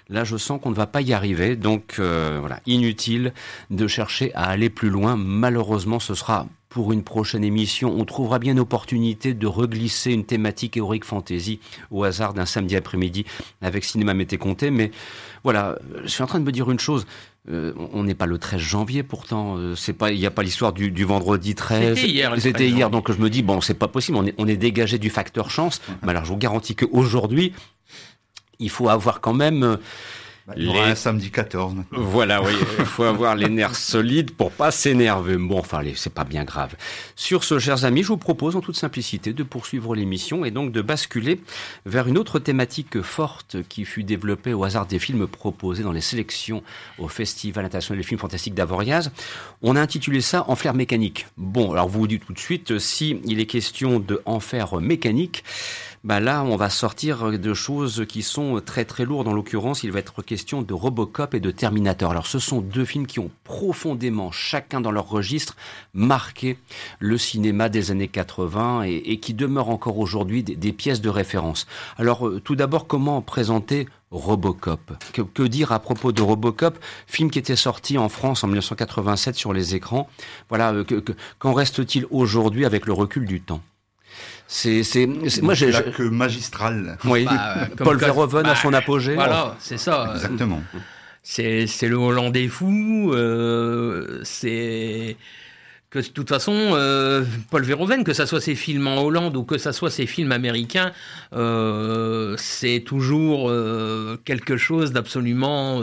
là 0.08 0.22
je 0.22 0.36
sens 0.36 0.60
qu'on 0.62 0.70
ne 0.70 0.76
va 0.76 0.86
pas 0.86 1.02
y 1.02 1.12
arriver. 1.12 1.56
Donc 1.56 1.96
euh, 1.98 2.36
voilà, 2.38 2.60
inutile 2.66 3.32
de 3.70 3.88
chercher 3.88 4.32
à 4.34 4.44
aller 4.44 4.70
plus 4.70 4.90
loin. 4.90 5.16
Malheureusement, 5.16 5.98
ce 5.98 6.14
sera 6.14 6.46
pour 6.68 6.92
une 6.92 7.02
prochaine 7.02 7.42
émission. 7.42 7.92
On 7.98 8.04
trouvera 8.04 8.38
bien 8.38 8.52
une 8.52 8.60
opportunité 8.60 9.34
de 9.34 9.46
reglisser 9.48 10.12
une 10.12 10.24
thématique 10.24 10.76
héroïque 10.76 11.04
fantasy 11.04 11.58
au 11.90 12.04
hasard 12.04 12.32
d'un 12.32 12.46
samedi 12.46 12.76
après-midi 12.76 13.26
avec 13.60 13.84
Cinéma 13.84 14.14
Mété 14.14 14.38
Comté. 14.38 14.70
Mais 14.70 14.92
voilà, 15.42 15.78
je 16.04 16.08
suis 16.08 16.22
en 16.22 16.26
train 16.26 16.38
de 16.38 16.44
me 16.44 16.52
dire 16.52 16.70
une 16.70 16.78
chose. 16.78 17.06
Euh, 17.48 17.72
on 17.94 18.04
n'est 18.04 18.14
pas 18.14 18.26
le 18.26 18.38
13 18.38 18.60
janvier 18.60 19.02
pourtant. 19.02 19.56
Euh, 19.56 19.74
c'est 19.74 19.94
pas, 19.94 20.12
il 20.12 20.18
n'y 20.18 20.26
a 20.26 20.30
pas 20.30 20.42
l'histoire 20.42 20.72
du, 20.72 21.04
vendredi 21.04 21.54
13. 21.54 21.96
C'était 21.96 22.08
hier. 22.08 22.34
C'était 22.38 22.68
hier, 22.68 22.90
donc 22.90 23.10
je 23.10 23.18
me 23.18 23.30
dis 23.30 23.42
bon, 23.42 23.60
c'est 23.60 23.74
pas 23.74 23.88
possible. 23.88 24.18
On 24.18 24.26
est, 24.26 24.34
on 24.36 24.46
est 24.46 24.56
dégagé 24.56 24.98
du 24.98 25.10
facteur 25.10 25.50
chance. 25.50 25.80
Mais 26.02 26.10
alors, 26.10 26.24
je 26.24 26.30
vous 26.30 26.36
garantis 26.36 26.74
qu'aujourd'hui, 26.76 27.54
il 28.58 28.68
faut 28.68 28.88
avoir 28.90 29.20
quand 29.20 29.32
même 29.32 29.60
bah, 29.60 29.78
il 30.56 30.64
y 30.64 30.68
aura 30.68 30.86
un 30.86 30.94
samedi 30.94 31.30
14 31.30 31.74
Voilà, 31.90 32.42
oui, 32.42 32.52
il 32.78 32.84
faut 32.84 33.04
avoir 33.04 33.34
les 33.34 33.48
nerfs 33.48 33.76
solides 33.76 34.32
pour 34.32 34.50
pas 34.50 34.70
s'énerver. 34.70 35.36
Bon, 35.36 35.58
enfin, 35.58 35.82
c'est 35.94 36.12
pas 36.12 36.24
bien 36.24 36.44
grave. 36.44 36.74
Sur 37.16 37.44
ce, 37.44 37.58
chers 37.58 37.84
amis, 37.84 38.02
je 38.02 38.08
vous 38.08 38.16
propose 38.16 38.56
en 38.56 38.60
toute 38.60 38.76
simplicité 38.76 39.32
de 39.32 39.42
poursuivre 39.42 39.94
l'émission 39.94 40.44
et 40.44 40.50
donc 40.50 40.72
de 40.72 40.82
basculer 40.82 41.40
vers 41.86 42.08
une 42.08 42.18
autre 42.18 42.38
thématique 42.38 43.00
forte 43.02 43.56
qui 43.68 43.84
fut 43.84 44.04
développée 44.04 44.52
au 44.52 44.64
hasard 44.64 44.86
des 44.86 44.98
films 44.98 45.26
proposés 45.26 45.82
dans 45.82 45.92
les 45.92 46.00
sélections 46.00 46.62
au 46.98 47.08
Festival 47.08 47.64
international 47.64 48.00
des 48.00 48.06
films 48.06 48.20
fantastiques 48.20 48.54
d'Avoriaz. 48.54 49.10
On 49.62 49.76
a 49.76 49.80
intitulé 49.80 50.20
ça 50.20 50.44
Enfer 50.48 50.74
mécanique. 50.74 51.26
Bon, 51.36 51.72
alors 51.72 51.88
vous 51.88 52.00
vous 52.00 52.06
dites 52.06 52.26
tout 52.26 52.32
de 52.32 52.38
suite, 52.38 52.78
si 52.78 53.20
il 53.24 53.40
est 53.40 53.46
question 53.46 54.00
de 54.00 54.20
enfer 54.24 54.80
mécanique, 54.80 55.44
bah 56.02 56.18
là, 56.18 56.44
on 56.44 56.56
va 56.56 56.70
sortir 56.70 57.30
de 57.38 57.54
choses 57.54 58.06
qui 58.08 58.22
sont 58.22 58.62
très 58.64 58.86
très 58.86 59.04
lourdes. 59.04 59.28
En 59.28 59.34
l'occurrence, 59.34 59.82
il 59.82 59.92
va 59.92 59.98
être 59.98 60.22
question 60.22 60.62
de 60.62 60.72
Robocop 60.72 61.34
et 61.34 61.40
de 61.40 61.50
Terminator. 61.50 62.10
Alors, 62.10 62.26
ce 62.26 62.38
sont 62.38 62.62
deux 62.62 62.86
films 62.86 63.06
qui 63.06 63.18
ont 63.18 63.30
profondément, 63.44 64.32
chacun 64.32 64.80
dans 64.80 64.92
leur 64.92 65.10
registre, 65.10 65.56
marqué 65.92 66.56
le 67.00 67.18
cinéma 67.18 67.68
des 67.68 67.90
années 67.90 68.08
80 68.08 68.84
et, 68.84 69.20
qui 69.20 69.34
demeurent 69.34 69.68
encore 69.68 69.98
aujourd'hui 69.98 70.42
des, 70.42 70.72
pièces 70.72 71.02
de 71.02 71.10
référence. 71.10 71.66
Alors, 71.98 72.26
euh, 72.26 72.40
tout 72.40 72.56
d'abord, 72.56 72.86
comment 72.86 73.20
présenter 73.20 73.86
Robocop? 74.10 74.92
Que, 75.12 75.42
dire 75.42 75.70
à 75.72 75.80
propos 75.80 76.12
de 76.12 76.22
Robocop, 76.22 76.78
film 77.06 77.30
qui 77.30 77.38
était 77.38 77.56
sorti 77.56 77.98
en 77.98 78.08
France 78.08 78.42
en 78.42 78.46
1987 78.46 79.34
sur 79.34 79.52
les 79.52 79.74
écrans. 79.74 80.08
Voilà, 80.48 80.72
euh, 80.72 80.84
qu'en 81.38 81.52
reste-t-il 81.52 82.06
aujourd'hui 82.10 82.64
avec 82.64 82.86
le 82.86 82.94
recul 82.94 83.26
du 83.26 83.42
temps? 83.42 83.60
C'est, 84.46 84.82
c'est, 84.82 85.06
moi, 85.42 85.54
j'ai 85.54 85.70
que 85.70 86.02
magistral. 86.02 86.98
Oui. 87.04 87.24
Bah, 87.30 87.68
Paul 87.76 87.98
Verhoeven 87.98 88.46
à 88.46 88.56
son 88.56 88.72
apogée. 88.72 89.14
Voilà, 89.14 89.56
c'est 89.60 89.78
ça. 89.78 90.12
Exactement. 90.14 90.62
C'est, 91.22 91.66
c'est 91.66 91.88
le 91.88 91.96
Hollandais 91.96 92.48
fou. 92.48 93.12
Euh, 93.14 94.20
c'est 94.24 95.16
que 95.90 95.98
de 95.98 96.06
toute 96.06 96.28
façon, 96.28 96.54
euh, 96.54 97.24
Paul 97.50 97.64
Verhoeven, 97.64 98.04
que 98.04 98.12
ça 98.12 98.24
soit 98.24 98.40
ses 98.40 98.54
films 98.54 98.86
en 98.86 99.02
Hollande 99.02 99.36
ou 99.36 99.42
que 99.42 99.58
ça 99.58 99.72
soit 99.72 99.90
ses 99.90 100.06
films 100.06 100.30
américains, 100.30 100.92
euh, 101.34 102.36
c'est 102.38 102.80
toujours 102.86 103.50
euh, 103.50 104.16
quelque 104.24 104.56
chose 104.56 104.92
d'absolument 104.92 105.82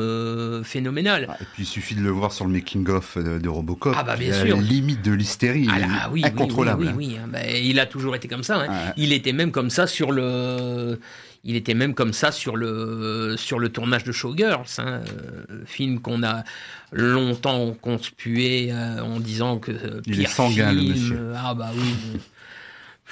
phénoménal. 0.64 1.28
Ah, 1.30 1.38
et 1.42 1.46
puis 1.54 1.64
il 1.64 1.66
suffit 1.66 1.96
de 1.96 2.02
le 2.02 2.10
voir 2.10 2.32
sur 2.32 2.46
le 2.46 2.52
making-of 2.52 3.18
de, 3.18 3.50
Robocop. 3.50 3.96
Ah 3.98 4.04
bah 4.04 4.16
bien 4.16 4.34
sûr. 4.34 4.56
La 4.56 4.62
limite 4.62 5.04
de 5.04 5.12
l'hystérie, 5.12 5.68
ah 5.70 6.10
oui, 6.12 6.24
incontrôlable. 6.24 6.86
Oui, 6.86 6.92
oui, 6.96 7.08
oui, 7.10 7.18
hein. 7.22 7.28
bah, 7.28 7.46
il 7.52 7.80
a 7.80 7.86
toujours 7.86 8.16
été 8.16 8.30
comme 8.30 8.44
ça. 8.44 8.62
Hein. 8.62 8.94
Il 8.96 9.12
était 9.12 9.34
même 9.34 9.52
comme 9.52 9.70
ça 9.70 9.88
sur 9.88 10.12
le 10.12 11.00
il 11.44 11.56
était 11.56 11.74
même 11.74 11.94
comme 11.94 12.14
ça 12.14 12.32
sur 12.32 12.56
le, 12.56 13.36
sur 13.38 13.60
le 13.60 13.70
tournage 13.70 14.04
de 14.04 14.12
Showgirls, 14.12 14.66
hein, 14.80 15.02
euh, 15.50 15.66
film 15.66 16.00
qu'on 16.00 16.24
a 16.24 16.44
longtemps 16.92 17.74
conspué 17.74 18.72
euh, 18.72 19.02
en 19.02 19.20
disant 19.20 19.60
que 19.60 19.72
euh, 19.72 20.02
il 20.06 20.22
est 20.22 20.28
sanguin, 20.28 20.74
le 20.74 20.82
monsieur. 20.82 21.34
ah 21.36 21.54
bah 21.54 21.72
oui. 21.76 22.20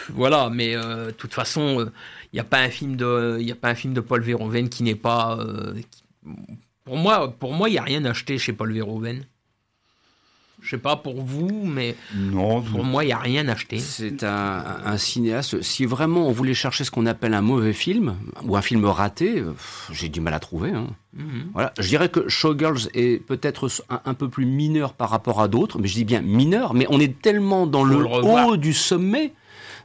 voilà, 0.09 0.49
mais 0.49 0.75
de 0.75 1.11
toute 1.11 1.33
façon, 1.33 1.89
il 2.33 2.35
n'y 2.35 2.39
a 2.39 2.45
pas 2.45 2.59
un 2.59 2.69
film 2.69 2.95
de, 2.95 3.37
il 3.39 3.51
a 3.51 3.55
pas 3.55 3.69
un 3.69 3.75
film 3.75 3.93
de 3.93 4.01
Paul 4.01 4.21
Verhoeven 4.21 4.69
qui 4.69 4.83
n'est 4.83 4.95
pas, 4.95 5.39
pour 6.83 6.97
moi, 6.97 7.31
pour 7.31 7.53
moi, 7.53 7.69
il 7.69 7.73
n'y 7.73 7.77
a 7.77 7.83
rien 7.83 8.03
acheté 8.05 8.37
chez 8.37 8.53
Paul 8.53 8.73
Verhoeven. 8.73 9.25
Je 10.61 10.71
sais 10.71 10.77
pas 10.77 10.95
pour 10.95 11.21
vous, 11.21 11.63
mais 11.63 11.95
non, 12.15 12.61
pour 12.61 12.83
moi, 12.83 13.03
il 13.03 13.07
n'y 13.07 13.13
a 13.13 13.19
rien 13.19 13.47
acheté. 13.47 13.77
C'est 13.77 14.23
un, 14.23 14.97
cinéaste. 14.97 15.61
Si 15.61 15.85
vraiment 15.85 16.27
on 16.27 16.31
voulait 16.31 16.53
chercher 16.53 16.83
ce 16.83 16.91
qu'on 16.91 17.05
appelle 17.05 17.33
un 17.33 17.41
mauvais 17.41 17.73
film 17.73 18.15
ou 18.43 18.55
un 18.55 18.61
film 18.61 18.85
raté, 18.85 19.43
j'ai 19.91 20.09
du 20.09 20.21
mal 20.21 20.33
à 20.33 20.39
trouver. 20.39 20.71
Hein. 20.71 20.87
Mhm. 21.13 21.51
Voilà. 21.53 21.73
Je 21.79 21.87
dirais 21.87 22.09
que 22.09 22.27
Showgirls 22.27 22.89
est 22.93 23.23
peut-être 23.25 23.69
un, 23.89 24.13
peu 24.13 24.29
plus 24.29 24.45
mineur 24.45 24.93
par 24.93 25.09
rapport 25.09 25.41
à 25.41 25.47
d'autres, 25.47 25.79
mais 25.79 25.87
je 25.87 25.95
dis 25.95 26.05
bien 26.05 26.21
mineur, 26.21 26.73
mais 26.73 26.85
on 26.89 26.99
est 26.99 27.21
tellement 27.21 27.67
dans 27.67 27.83
le, 27.83 28.05
haut 28.05 28.57
du 28.57 28.73
sommet 28.73 29.33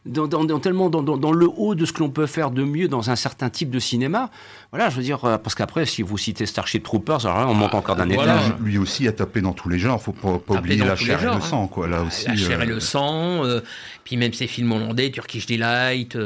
dans, 0.07 0.29
tellement 0.61 0.89
dans, 0.89 1.33
le 1.33 1.49
haut 1.57 1.75
de 1.75 1.85
ce 1.85 1.93
que 1.93 2.01
l'on 2.01 2.11
peut 2.11 2.27
faire 2.27 2.51
de 2.51 2.65
mieux 2.65 2.89
dans 2.89 3.11
un 3.11 3.17
certain 3.17 3.51
type 3.51 3.71
de 3.71 3.79
cinéma. 3.79 4.31
Voilà, 4.73 4.89
je 4.89 4.97
veux 4.97 5.03
dire, 5.03 5.25
euh, 5.25 5.37
parce 5.37 5.57
qu'après, 5.57 5.85
si 5.85 6.03
vous 6.03 6.17
citez 6.17 6.47
Starship 6.47 6.85
Troopers, 6.85 7.27
alors 7.27 7.41
là, 7.41 7.49
on 7.49 7.55
monte 7.55 7.75
encore 7.75 7.97
d'un 7.97 8.09
étage. 8.09 8.53
Lui 8.61 8.79
aussi 8.79 9.09
a 9.09 9.13
tapé 9.13 9.41
dans 9.41 9.53
tous 9.53 9.69
les 9.69 9.81
genres, 9.81 10.01
faut 10.01 10.13
pas, 10.13 10.39
pas 10.39 10.55
oublier 10.55 10.85
la 10.85 10.95
chair 10.95 11.21
et 11.21 11.27
le 11.27 11.33
hein. 11.33 11.41
sang, 11.41 11.67
quoi. 11.67 11.89
Là 11.89 12.03
aussi. 12.03 12.29
La 12.29 12.37
chair 12.37 12.63
et 12.63 12.67
le 12.67 12.77
euh, 12.77 12.81
sang, 12.81 13.45
euh, 13.45 13.61
puis 14.05 14.17
même 14.17 14.33
ses 14.33 14.47
films 14.47 14.71
hollandais, 14.71 15.11
Turkish 15.11 15.47
Delight, 15.47 16.17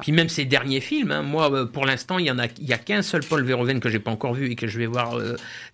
puis 0.00 0.10
même 0.10 0.28
ses 0.28 0.44
derniers 0.44 0.80
films. 0.80 1.12
Hein. 1.12 1.22
Moi, 1.22 1.70
pour 1.70 1.86
l'instant, 1.86 2.18
il 2.18 2.26
y 2.26 2.32
en 2.32 2.40
a, 2.40 2.46
il 2.58 2.66
y 2.66 2.72
a 2.72 2.78
qu'un 2.78 3.02
seul 3.02 3.22
Paul 3.22 3.44
Verhoeven 3.44 3.78
que 3.78 3.88
j'ai 3.88 4.00
pas 4.00 4.10
encore 4.10 4.34
vu 4.34 4.50
et 4.50 4.56
que 4.56 4.66
je 4.66 4.78
vais 4.78 4.86
voir 4.86 5.16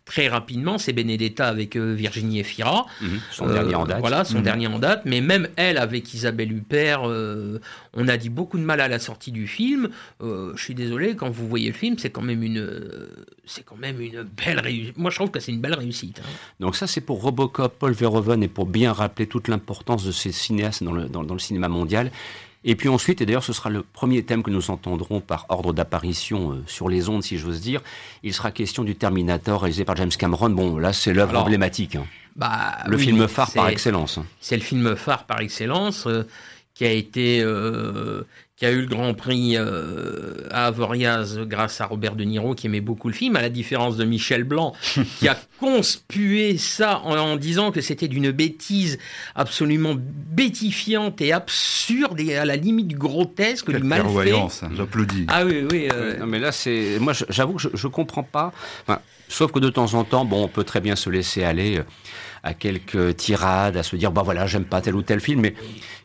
très 0.04 0.28
rapidement, 0.28 0.78
c'est 0.78 0.92
Benedetta 0.92 1.48
avec 1.48 1.76
Virginie 1.76 2.40
Efira. 2.40 2.86
Mhm. 3.00 3.20
son 3.30 3.46
dernier 3.46 3.74
en 3.74 3.86
date. 3.86 4.00
Voilà, 4.00 4.24
son 4.24 4.38
mhm. 4.38 4.44
dernier 4.44 4.66
en 4.66 4.78
date. 4.78 5.02
Mais 5.06 5.22
même 5.22 5.48
elle, 5.56 5.78
avec 5.78 6.12
Isabelle 6.12 6.52
Huppert, 6.52 7.02
on 7.02 8.08
a 8.08 8.16
dit 8.18 8.28
beaucoup 8.28 8.58
de 8.58 8.64
mal 8.64 8.82
à 8.82 8.88
la 8.88 8.98
sortie 8.98 9.32
du 9.32 9.46
film. 9.46 9.88
je 10.20 10.52
suis 10.62 10.74
désolé, 10.74 11.16
quand 11.16 11.30
vous 11.30 11.48
voyez 11.48 11.68
le 11.68 11.77
film, 11.78 11.96
c'est 11.98 12.10
quand 12.10 12.22
même 12.22 12.42
une, 12.42 12.68
c'est 13.46 13.64
quand 13.64 13.76
même 13.76 14.00
une 14.00 14.22
belle 14.22 14.60
réussite. 14.60 14.98
Moi, 14.98 15.10
je 15.10 15.16
trouve 15.16 15.30
que 15.30 15.40
c'est 15.40 15.52
une 15.52 15.60
belle 15.60 15.74
réussite. 15.74 16.20
Hein. 16.20 16.28
Donc 16.60 16.76
ça, 16.76 16.86
c'est 16.86 17.00
pour 17.00 17.22
Robocop, 17.22 17.78
Paul 17.78 17.92
Verhoeven, 17.92 18.42
et 18.42 18.48
pour 18.48 18.66
bien 18.66 18.92
rappeler 18.92 19.26
toute 19.26 19.48
l'importance 19.48 20.04
de 20.04 20.12
ces 20.12 20.32
cinéastes 20.32 20.82
dans 20.82 20.92
le, 20.92 21.08
dans, 21.08 21.22
le 21.22 21.38
cinéma 21.38 21.68
mondial. 21.68 22.10
Et 22.64 22.74
puis 22.74 22.88
ensuite, 22.88 23.20
et 23.20 23.26
d'ailleurs 23.26 23.44
ce 23.44 23.52
sera 23.52 23.70
le 23.70 23.82
premier 23.84 24.24
thème 24.24 24.42
que 24.42 24.50
nous 24.50 24.70
entendrons 24.70 25.20
par 25.20 25.46
ordre 25.48 25.72
d'apparition 25.72 26.52
euh, 26.52 26.64
sur 26.66 26.88
les 26.88 27.08
ondes, 27.08 27.22
si 27.22 27.38
j'ose 27.38 27.60
dire, 27.60 27.80
il 28.24 28.34
sera 28.34 28.50
question 28.50 28.82
du 28.82 28.96
Terminator 28.96 29.62
réalisé 29.62 29.84
par 29.84 29.94
James 29.94 30.10
Cameron. 30.10 30.50
Bon, 30.50 30.76
là 30.76 30.92
c'est 30.92 31.14
l'œuvre 31.14 31.38
emblématique. 31.38 31.94
Hein. 31.94 32.04
Bah, 32.34 32.78
le 32.86 32.98
film 32.98 33.28
phare 33.28 33.52
par 33.52 33.68
excellence. 33.68 34.18
C'est 34.40 34.56
le 34.56 34.62
film 34.62 34.96
phare 34.96 35.24
par 35.24 35.40
excellence. 35.40 36.06
Euh, 36.08 36.24
qui 36.78 36.84
a 36.84 36.92
été 36.92 37.40
euh, 37.42 38.22
qui 38.58 38.66
a 38.66 38.72
eu 38.72 38.80
le 38.80 38.86
Grand 38.86 39.14
Prix 39.14 39.56
euh, 39.56 40.48
à 40.50 40.66
Avoriaz 40.66 41.38
grâce 41.46 41.80
à 41.80 41.86
Robert 41.86 42.16
De 42.16 42.24
Niro 42.24 42.56
qui 42.56 42.66
aimait 42.66 42.80
beaucoup 42.80 43.06
le 43.06 43.14
film, 43.14 43.36
à 43.36 43.42
la 43.42 43.50
différence 43.50 43.96
de 43.96 44.04
Michel 44.04 44.42
Blanc 44.42 44.74
qui 45.20 45.28
a 45.28 45.38
conspué 45.60 46.58
ça 46.58 46.98
en, 47.04 47.36
disant 47.36 47.70
que 47.70 47.80
c'était 47.80 48.08
d'une 48.08 48.32
bêtise 48.32 48.98
absolument 49.36 49.94
bétifiante 49.96 51.20
et 51.20 51.32
absurde 51.32 52.18
et 52.18 52.36
à 52.36 52.44
la 52.44 52.56
limite 52.56 52.94
grotesque, 52.94 53.70
du 53.70 53.82
mal 53.82 54.02
fait. 54.08 54.32
Hein, 54.32 54.48
j'applaudis. 54.74 55.26
Ah 55.28 55.44
oui, 55.44 55.64
oui. 55.70 55.88
Euh... 55.92 56.18
Non, 56.18 56.26
mais 56.26 56.40
là, 56.40 56.50
c'est 56.50 56.98
moi, 57.00 57.12
j'avoue 57.28 57.54
que 57.54 57.62
je, 57.62 57.68
je 57.74 57.86
comprends 57.86 58.24
pas. 58.24 58.52
Enfin, 58.82 59.00
sauf 59.28 59.52
que 59.52 59.60
de 59.60 59.70
temps 59.70 59.94
en 59.94 60.02
temps, 60.02 60.24
bon, 60.24 60.44
on 60.44 60.48
peut 60.48 60.64
très 60.64 60.80
bien 60.80 60.96
se 60.96 61.10
laisser 61.10 61.44
aller 61.44 61.80
à 62.42 62.54
quelques 62.54 63.16
tirades, 63.16 63.76
à 63.76 63.82
se 63.82 63.96
dire, 63.96 64.12
bah 64.12 64.22
voilà, 64.22 64.46
j'aime 64.46 64.64
pas 64.64 64.80
tel 64.80 64.94
ou 64.94 65.02
tel 65.02 65.20
film, 65.20 65.40
mais 65.40 65.54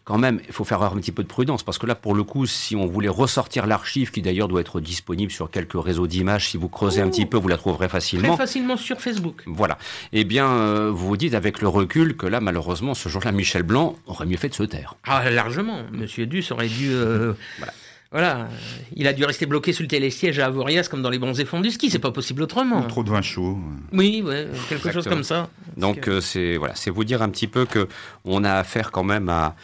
quand 0.03 0.17
même, 0.17 0.41
il 0.47 0.53
faut 0.53 0.65
faire 0.65 0.81
un 0.83 0.97
petit 0.97 1.11
peu 1.11 1.23
de 1.23 1.27
prudence, 1.27 1.63
parce 1.63 1.77
que 1.77 1.85
là, 1.85 1.95
pour 1.95 2.13
le 2.13 2.23
coup, 2.23 2.45
si 2.45 2.75
on 2.75 2.85
voulait 2.85 3.09
ressortir 3.09 3.67
l'archive, 3.67 4.11
qui 4.11 4.21
d'ailleurs 4.21 4.47
doit 4.47 4.61
être 4.61 4.81
disponible 4.81 5.31
sur 5.31 5.49
quelques 5.49 5.81
réseaux 5.81 6.07
d'images, 6.07 6.49
si 6.49 6.57
vous 6.57 6.67
creusez 6.67 7.01
un 7.01 7.09
petit 7.09 7.25
peu, 7.25 7.37
vous 7.37 7.47
la 7.47 7.57
trouverez 7.57 7.87
facilement. 7.87 8.29
Très 8.29 8.45
facilement 8.45 8.75
sur 8.75 8.99
Facebook. 8.99 9.43
Voilà. 9.45 9.77
Eh 10.11 10.25
bien, 10.25 10.47
euh, 10.49 10.91
vous 10.93 11.07
vous 11.07 11.17
dites 11.17 11.33
avec 11.33 11.61
le 11.61 11.67
recul 11.69 12.17
que 12.17 12.27
là, 12.27 12.41
malheureusement, 12.41 12.93
ce 12.93 13.07
jour-là, 13.07 13.31
Michel 13.31 13.63
Blanc 13.63 13.95
aurait 14.07 14.25
mieux 14.25 14.37
fait 14.37 14.49
de 14.49 14.55
se 14.55 14.63
taire. 14.63 14.95
Ah, 15.05 15.29
largement. 15.29 15.79
Monsieur 15.91 16.25
Duss 16.25 16.51
aurait 16.51 16.67
dû... 16.67 16.89
Euh, 16.91 17.33
voilà 17.57 17.73
voilà, 18.13 18.47
il 18.95 19.07
a 19.07 19.13
dû 19.13 19.25
rester 19.25 19.47
bloqué 19.47 19.73
sur 19.73 19.81
le 19.81 19.87
télésiège 19.87 20.37
à 20.37 20.45
Avoriaz 20.45 20.87
comme 20.87 21.01
dans 21.01 21.09
les 21.09 21.17
bons 21.17 21.33
fonds 21.45 21.61
du 21.61 21.71
ski, 21.71 21.89
c'est 21.89 21.97
pas 21.97 22.11
possible 22.11 22.43
autrement. 22.43 22.83
trop 22.83 23.03
de 23.03 23.09
vin 23.09 23.23
chaud. 23.23 23.57
Oui, 23.91 24.23
quelque 24.69 24.91
chose 24.91 25.07
comme 25.07 25.23
ça. 25.23 25.49
Donc 25.77 26.07
euh, 26.07 26.21
c'est 26.21 26.57
voilà, 26.57 26.75
c'est 26.75 26.91
vous 26.91 27.03
dire 27.03 27.23
un 27.23 27.29
petit 27.29 27.47
peu 27.47 27.65
que 27.65 27.87
on 28.23 28.43
a 28.43 28.53
affaire 28.53 28.91
quand 28.91 29.03
même 29.03 29.29
à, 29.29 29.55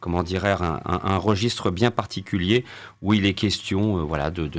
comment 0.00 0.24
dirais 0.24 0.56
un, 0.58 0.80
un, 0.84 1.16
registre 1.18 1.70
bien 1.70 1.92
particulier 1.92 2.64
où 3.00 3.14
il 3.14 3.26
est 3.26 3.34
question 3.34 3.98
euh, 3.98 4.02
voilà 4.02 4.30
de 4.32 4.50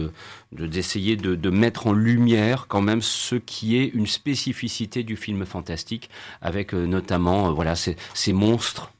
d'essayer 0.53 1.17
de, 1.17 1.35
de, 1.35 1.49
mettre 1.49 1.87
en 1.87 1.93
lumière 1.93 2.67
quand 2.69 2.79
même 2.79 3.01
ce 3.01 3.35
qui 3.35 3.75
est 3.75 3.87
une 3.87 4.07
spécificité 4.07 5.03
du 5.03 5.17
film 5.17 5.45
fantastique 5.45 6.09
avec 6.41 6.73
euh, 6.73 6.85
notamment 6.85 7.51
voilà 7.51 7.75
ces, 7.75 7.97
ces 8.13 8.31
monstres 8.31 8.91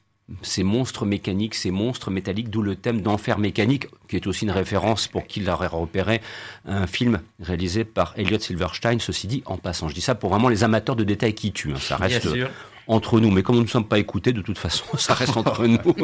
ces 0.42 0.64
monstres 0.64 1.06
mécaniques, 1.06 1.54
ces 1.54 1.70
monstres 1.70 2.10
métalliques, 2.10 2.50
d'où 2.50 2.62
le 2.62 2.74
thème 2.74 3.00
d'enfer 3.00 3.38
mécanique, 3.38 3.86
qui 4.08 4.16
est 4.16 4.26
aussi 4.26 4.44
une 4.44 4.50
référence 4.50 5.06
pour 5.06 5.26
qui 5.26 5.40
l'aurait 5.40 5.68
repéré, 5.68 6.20
un 6.66 6.86
film 6.86 7.20
réalisé 7.40 7.84
par 7.84 8.12
Elliot 8.16 8.38
Silverstein, 8.38 8.98
ceci 8.98 9.26
dit, 9.26 9.42
en 9.46 9.56
passant. 9.56 9.88
Je 9.88 9.94
dis 9.94 10.00
ça 10.00 10.14
pour 10.14 10.30
vraiment 10.30 10.48
les 10.48 10.64
amateurs 10.64 10.96
de 10.96 11.04
détails 11.04 11.34
qui 11.34 11.52
tuent, 11.52 11.72
hein. 11.72 11.80
ça 11.80 11.96
reste 11.96 12.28
entre 12.88 13.20
nous, 13.20 13.30
mais 13.30 13.42
comme 13.42 13.56
nous 13.56 13.62
ne 13.62 13.68
sommes 13.68 13.86
pas 13.86 13.98
écoutés, 13.98 14.32
de 14.32 14.42
toute 14.42 14.58
façon, 14.58 14.84
ça 14.98 15.14
reste 15.14 15.36
entre 15.36 15.66
nous. 15.66 15.78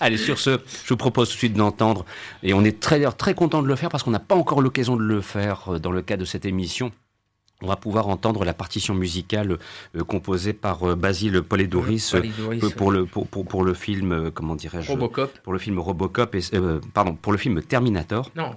Allez, 0.00 0.16
sur 0.16 0.38
ce, 0.38 0.60
je 0.84 0.88
vous 0.90 0.96
propose 0.96 1.28
tout 1.28 1.34
de 1.34 1.38
suite 1.38 1.54
d'entendre, 1.54 2.04
et 2.44 2.54
on 2.54 2.64
est 2.64 2.78
très, 2.80 3.04
très 3.12 3.34
content 3.34 3.62
de 3.62 3.68
le 3.68 3.74
faire 3.74 3.88
parce 3.88 4.04
qu'on 4.04 4.12
n'a 4.12 4.20
pas 4.20 4.36
encore 4.36 4.60
l'occasion 4.62 4.96
de 4.96 5.02
le 5.02 5.20
faire 5.20 5.74
euh, 5.74 5.78
dans 5.80 5.90
le 5.90 6.02
cadre 6.02 6.20
de 6.20 6.26
cette 6.26 6.44
émission 6.44 6.92
on 7.60 7.66
va 7.66 7.76
pouvoir 7.76 8.06
entendre 8.08 8.44
la 8.44 8.54
partition 8.54 8.94
musicale 8.94 9.58
euh, 9.96 10.04
composée 10.04 10.52
par 10.52 10.84
euh, 10.84 10.94
Basile 10.94 11.42
Polidoris, 11.42 12.14
euh, 12.14 12.22
pour, 12.76 12.92
le 12.92 13.04
pour, 13.04 13.26
pour, 13.26 13.64
le 13.64 13.74
film 13.74 14.30
comment 14.32 14.54
dirais-je 14.54 14.88
Robocop. 14.88 15.36
pour 15.40 15.52
le 15.52 15.58
film 15.58 15.80
Robocop 15.80 16.36
et 16.36 16.40
pardon 16.94 17.14
pour 17.14 17.32
le 17.32 17.38
film 17.38 17.60
Terminator. 17.62 18.30
Non 18.36 18.54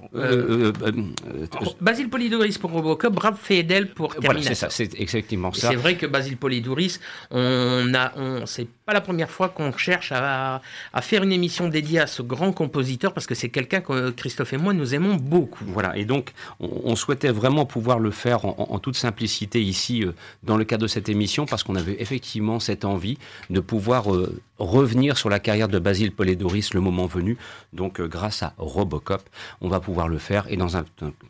Basile 1.82 2.10
Polidoris 2.10 2.60
pour 2.60 2.72
Robocop 2.72 3.14
Brad 3.14 3.36
Fedel 3.36 3.92
pour 3.92 4.14
Terminator. 4.14 4.34
voilà 4.36 4.48
c'est 4.48 4.56
ça 4.56 4.70
c'est 4.70 5.00
exactement 5.00 5.52
ça. 5.52 5.70
c'est 5.70 5.76
vrai 5.76 5.96
que 5.96 6.06
Basile 6.06 6.38
Polidoris 6.38 7.00
on 7.32 7.94
a 7.96 8.12
on 8.18 8.46
c'est 8.46 8.68
pas 8.86 8.94
la 8.94 9.02
première 9.02 9.32
fois 9.32 9.50
qu'on 9.50 9.72
cherche 9.76 10.12
à, 10.12 10.62
à, 10.94 11.02
faire 11.02 11.24
une 11.24 11.32
émission 11.32 11.70
dédiée 11.70 12.00
à 12.00 12.08
ce 12.08 12.22
grand 12.22 12.52
compositeur 12.52 13.14
parce 13.14 13.26
que 13.26 13.36
c'est 13.36 13.50
quelqu'un 13.50 13.82
que 13.82 14.12
Christophe 14.12 14.54
et 14.54 14.58
moi 14.58 14.74
nous 14.74 14.94
aimons 14.94 15.16
beaucoup. 15.16 15.66
Voilà 15.66 15.98
et 15.98 16.06
donc 16.06 16.34
on, 16.60 16.96
souhaitait 16.96 17.32
vraiment 17.32 17.66
pouvoir 17.66 17.98
le 17.98 18.12
faire 18.12 18.46
en, 18.46 18.56
en, 18.70 18.76
en 18.76 18.80
simplicité 18.94 19.62
ici 19.62 20.04
euh, 20.04 20.14
dans 20.44 20.58
le 20.58 20.64
cadre 20.64 20.84
de 20.84 20.88
cette 20.88 21.10
émission 21.10 21.46
parce 21.46 21.64
qu'on 21.64 21.76
avait 21.76 22.02
effectivement 22.02 22.60
cette 22.60 22.86
envie 22.86 23.18
de 23.50 23.60
pouvoir 23.60 24.14
euh, 24.14 24.42
revenir 24.60 25.18
sur 25.18 25.30
la 25.30 25.40
carrière 25.40 25.68
de 25.68 25.80
Basile 25.80 26.12
Polidoris 26.12 26.74
le 26.74 26.82
moment 26.82 27.06
venu. 27.06 27.38
Donc 27.74 28.00
euh, 28.00 28.08
grâce 28.08 28.44
à 28.44 28.54
Robocop, 28.58 29.22
on 29.62 29.70
va 29.70 29.80
pouvoir 29.80 30.08
le 30.08 30.18
faire 30.18 30.46
et 30.50 30.58
dans 30.58 30.78
un, 30.78 30.86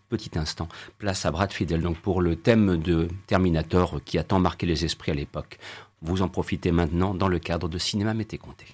petit 0.10 0.32
instant, 0.36 0.68
place 0.98 1.26
à 1.26 1.32
Brad 1.32 1.52
Fidel 1.52 1.82
donc 1.82 1.98
pour 1.98 2.22
le 2.22 2.36
thème 2.36 2.78
de 2.78 3.08
Terminator 3.28 4.02
qui 4.04 4.18
a 4.18 4.24
tant 4.24 4.40
marqué 4.40 4.66
les 4.66 4.86
esprits 4.86 5.12
à 5.12 5.16
l'époque. 5.16 5.58
Vous 6.02 6.22
en 6.22 6.28
profitez 6.28 6.72
maintenant 6.72 7.14
dans 7.14 7.28
le 7.28 7.40
cadre 7.40 7.70
de 7.70 7.78
Cinéma 7.78 8.14
Mété 8.14 8.38
Comté. 8.38 8.66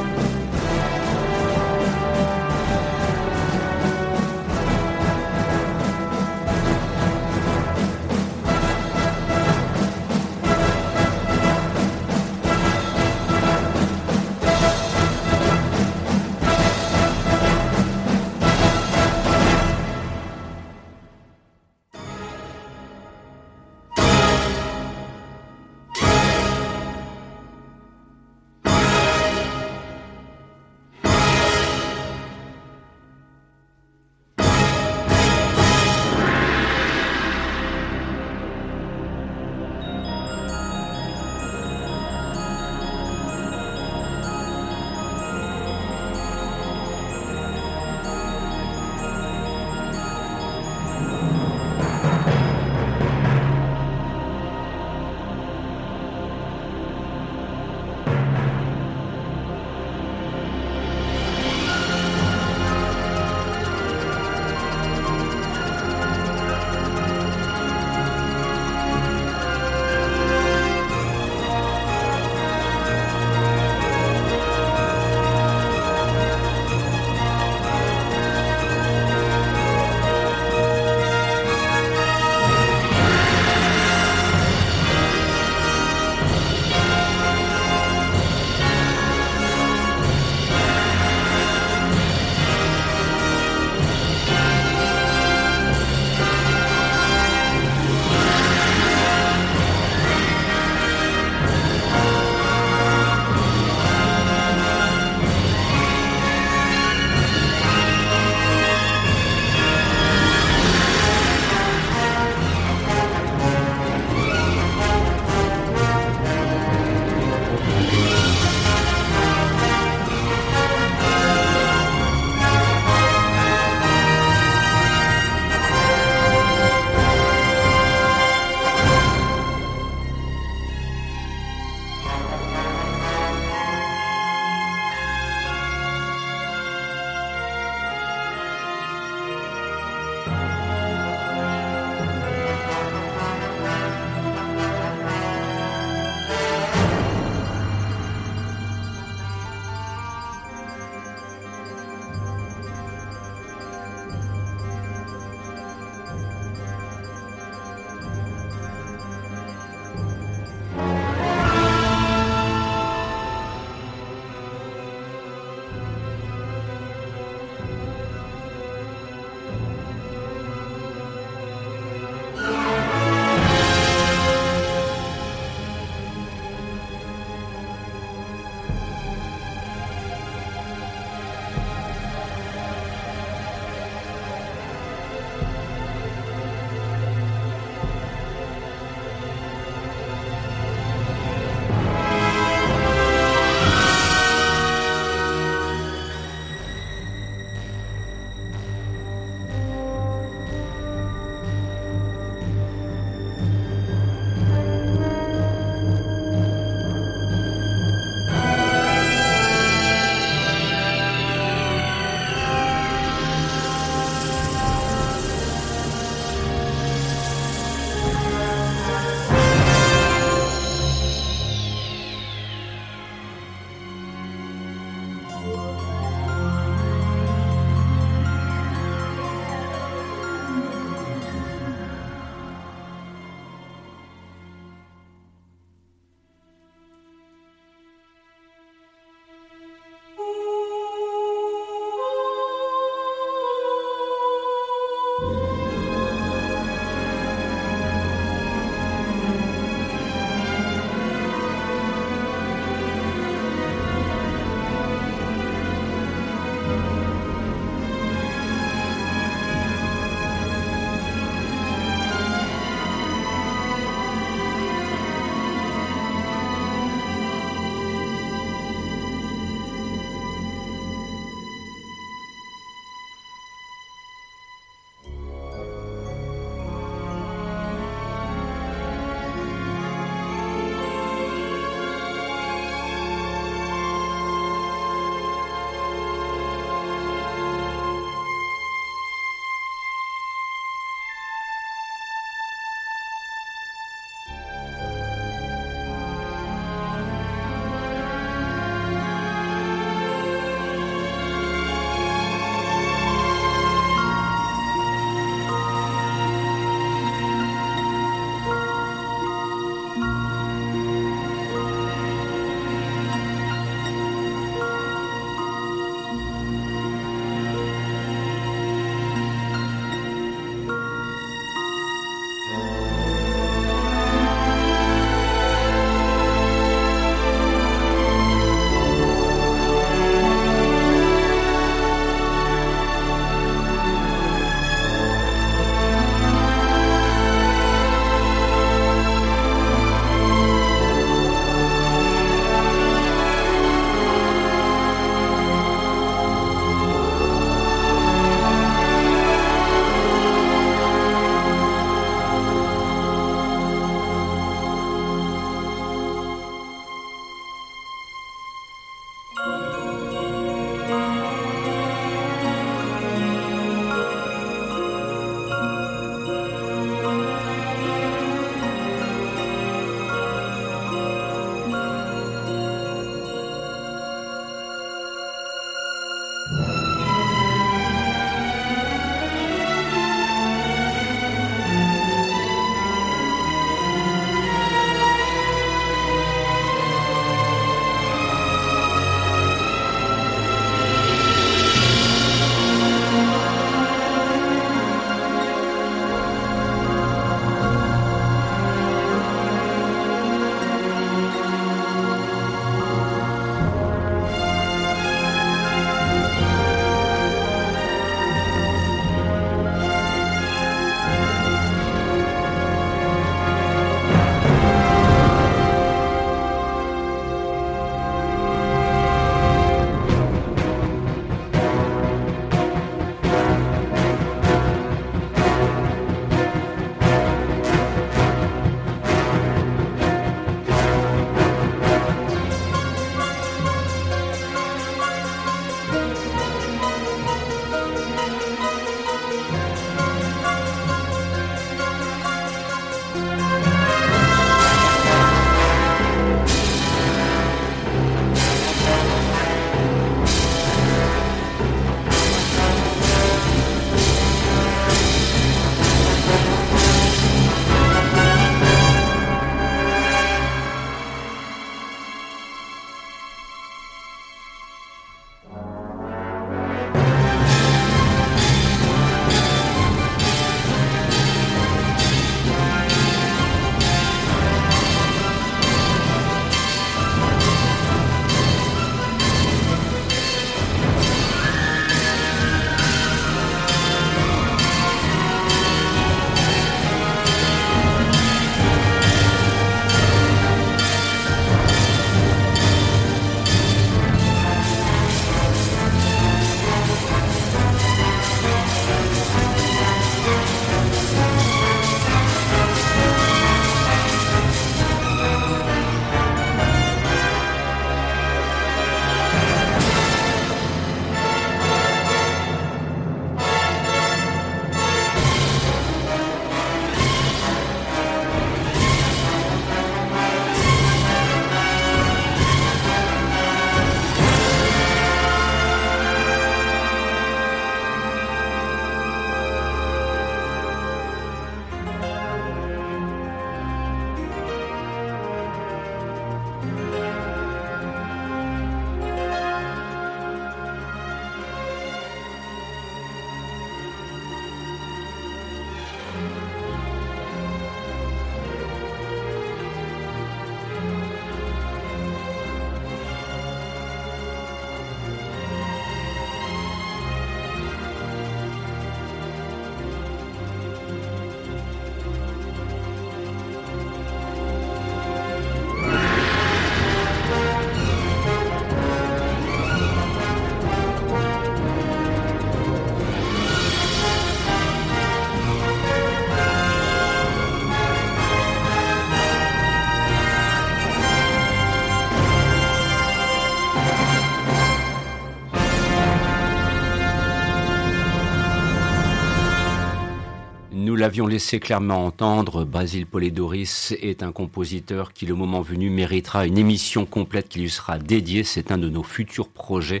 L'avions 591.04 591.26
laissé 591.26 591.60
clairement 591.60 592.06
entendre, 592.06 592.64
Basile 592.64 593.04
Polidoris 593.04 593.94
est 594.00 594.22
un 594.22 594.32
compositeur 594.32 595.12
qui, 595.12 595.26
le 595.26 595.34
moment 595.34 595.60
venu, 595.60 595.90
méritera 595.90 596.46
une 596.46 596.56
émission 596.56 597.04
complète 597.04 597.50
qui 597.50 597.58
lui 597.58 597.68
sera 597.68 597.98
dédiée. 597.98 598.42
C'est 598.42 598.72
un 598.72 598.78
de 598.78 598.88
nos 598.88 599.02
futurs 599.02 599.50
projets. 599.50 600.00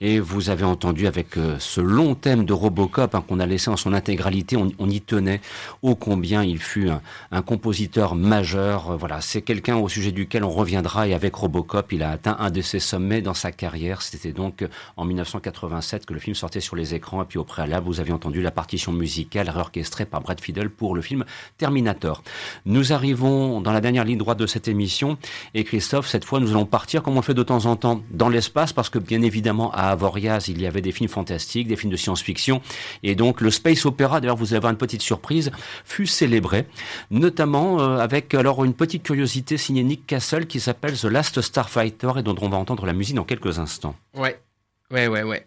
Et 0.00 0.20
vous 0.20 0.50
avez 0.50 0.64
entendu 0.64 1.06
avec 1.06 1.36
euh, 1.36 1.56
ce 1.58 1.80
long 1.80 2.14
thème 2.14 2.44
de 2.44 2.52
Robocop 2.52 3.14
hein, 3.14 3.24
qu'on 3.26 3.40
a 3.40 3.46
laissé 3.46 3.70
en 3.70 3.76
son 3.76 3.92
intégralité, 3.92 4.56
on, 4.56 4.88
y 4.88 5.00
tenait 5.00 5.40
ô 5.82 5.94
combien 5.94 6.42
il 6.42 6.58
fut 6.58 6.90
un, 7.30 7.42
compositeur 7.42 8.14
majeur. 8.14 8.90
Euh, 8.90 8.96
voilà, 8.96 9.20
c'est 9.20 9.42
quelqu'un 9.42 9.76
au 9.76 9.88
sujet 9.88 10.12
duquel 10.12 10.44
on 10.44 10.50
reviendra 10.50 11.06
et 11.08 11.14
avec 11.14 11.34
Robocop, 11.34 11.92
il 11.92 12.02
a 12.02 12.10
atteint 12.10 12.36
un 12.38 12.50
de 12.50 12.60
ses 12.60 12.80
sommets 12.80 13.22
dans 13.22 13.34
sa 13.34 13.52
carrière. 13.52 14.02
C'était 14.02 14.32
donc 14.32 14.62
euh, 14.62 14.68
en 14.96 15.04
1987 15.04 16.06
que 16.06 16.14
le 16.14 16.20
film 16.20 16.34
sortait 16.34 16.60
sur 16.60 16.76
les 16.76 16.94
écrans 16.94 17.22
et 17.22 17.26
puis 17.26 17.38
au 17.38 17.44
préalable, 17.44 17.86
vous 17.86 18.00
avez 18.00 18.12
entendu 18.12 18.42
la 18.42 18.50
partition 18.50 18.92
musicale 18.92 19.48
réorchestrée 19.48 20.04
par 20.06 20.20
Brad 20.20 20.40
Fiedel 20.40 20.70
pour 20.70 20.94
le 20.94 21.02
film 21.02 21.24
Terminator. 21.58 22.22
Nous 22.66 22.92
arrivons 22.92 23.60
dans 23.60 23.72
la 23.72 23.80
dernière 23.80 24.04
ligne 24.04 24.18
droite 24.18 24.38
de 24.38 24.46
cette 24.46 24.68
émission 24.68 25.18
et 25.54 25.64
Christophe, 25.64 26.08
cette 26.08 26.24
fois, 26.24 26.40
nous 26.40 26.50
allons 26.50 26.66
partir 26.66 27.02
comme 27.02 27.14
on 27.14 27.20
le 27.20 27.22
fait 27.22 27.34
de 27.34 27.42
temps 27.42 27.66
en 27.66 27.76
temps 27.76 28.02
dans 28.10 28.28
l'espace 28.28 28.72
parce 28.72 28.90
que 28.90 28.98
bien 28.98 29.22
évidemment 29.22 29.72
Avoriaz, 29.90 30.48
il 30.48 30.60
y 30.60 30.66
avait 30.66 30.80
des 30.80 30.92
films 30.92 31.08
fantastiques, 31.08 31.68
des 31.68 31.76
films 31.76 31.92
de 31.92 31.96
science-fiction. 31.96 32.60
Et 33.02 33.14
donc 33.14 33.40
le 33.40 33.50
space 33.50 33.86
opéra, 33.86 34.20
d'ailleurs 34.20 34.36
vous 34.36 34.48
allez 34.48 34.56
avoir 34.56 34.72
une 34.72 34.78
petite 34.78 35.02
surprise, 35.02 35.50
fut 35.84 36.06
célébré, 36.06 36.66
notamment 37.10 37.80
euh, 37.80 37.98
avec 37.98 38.34
alors 38.34 38.64
une 38.64 38.74
petite 38.74 39.02
curiosité 39.02 39.56
signée 39.56 39.82
Nick 39.82 40.06
Castle 40.06 40.46
qui 40.46 40.60
s'appelle 40.60 40.98
The 40.98 41.04
Last 41.04 41.40
Starfighter 41.40 42.12
et 42.18 42.22
dont 42.22 42.36
on 42.40 42.48
va 42.48 42.56
entendre 42.56 42.86
la 42.86 42.92
musique 42.92 43.16
dans 43.16 43.24
quelques 43.24 43.58
instants. 43.58 43.96
Ouais, 44.14 44.38
ouais, 44.90 45.08
ouais, 45.08 45.22
ouais. 45.22 45.46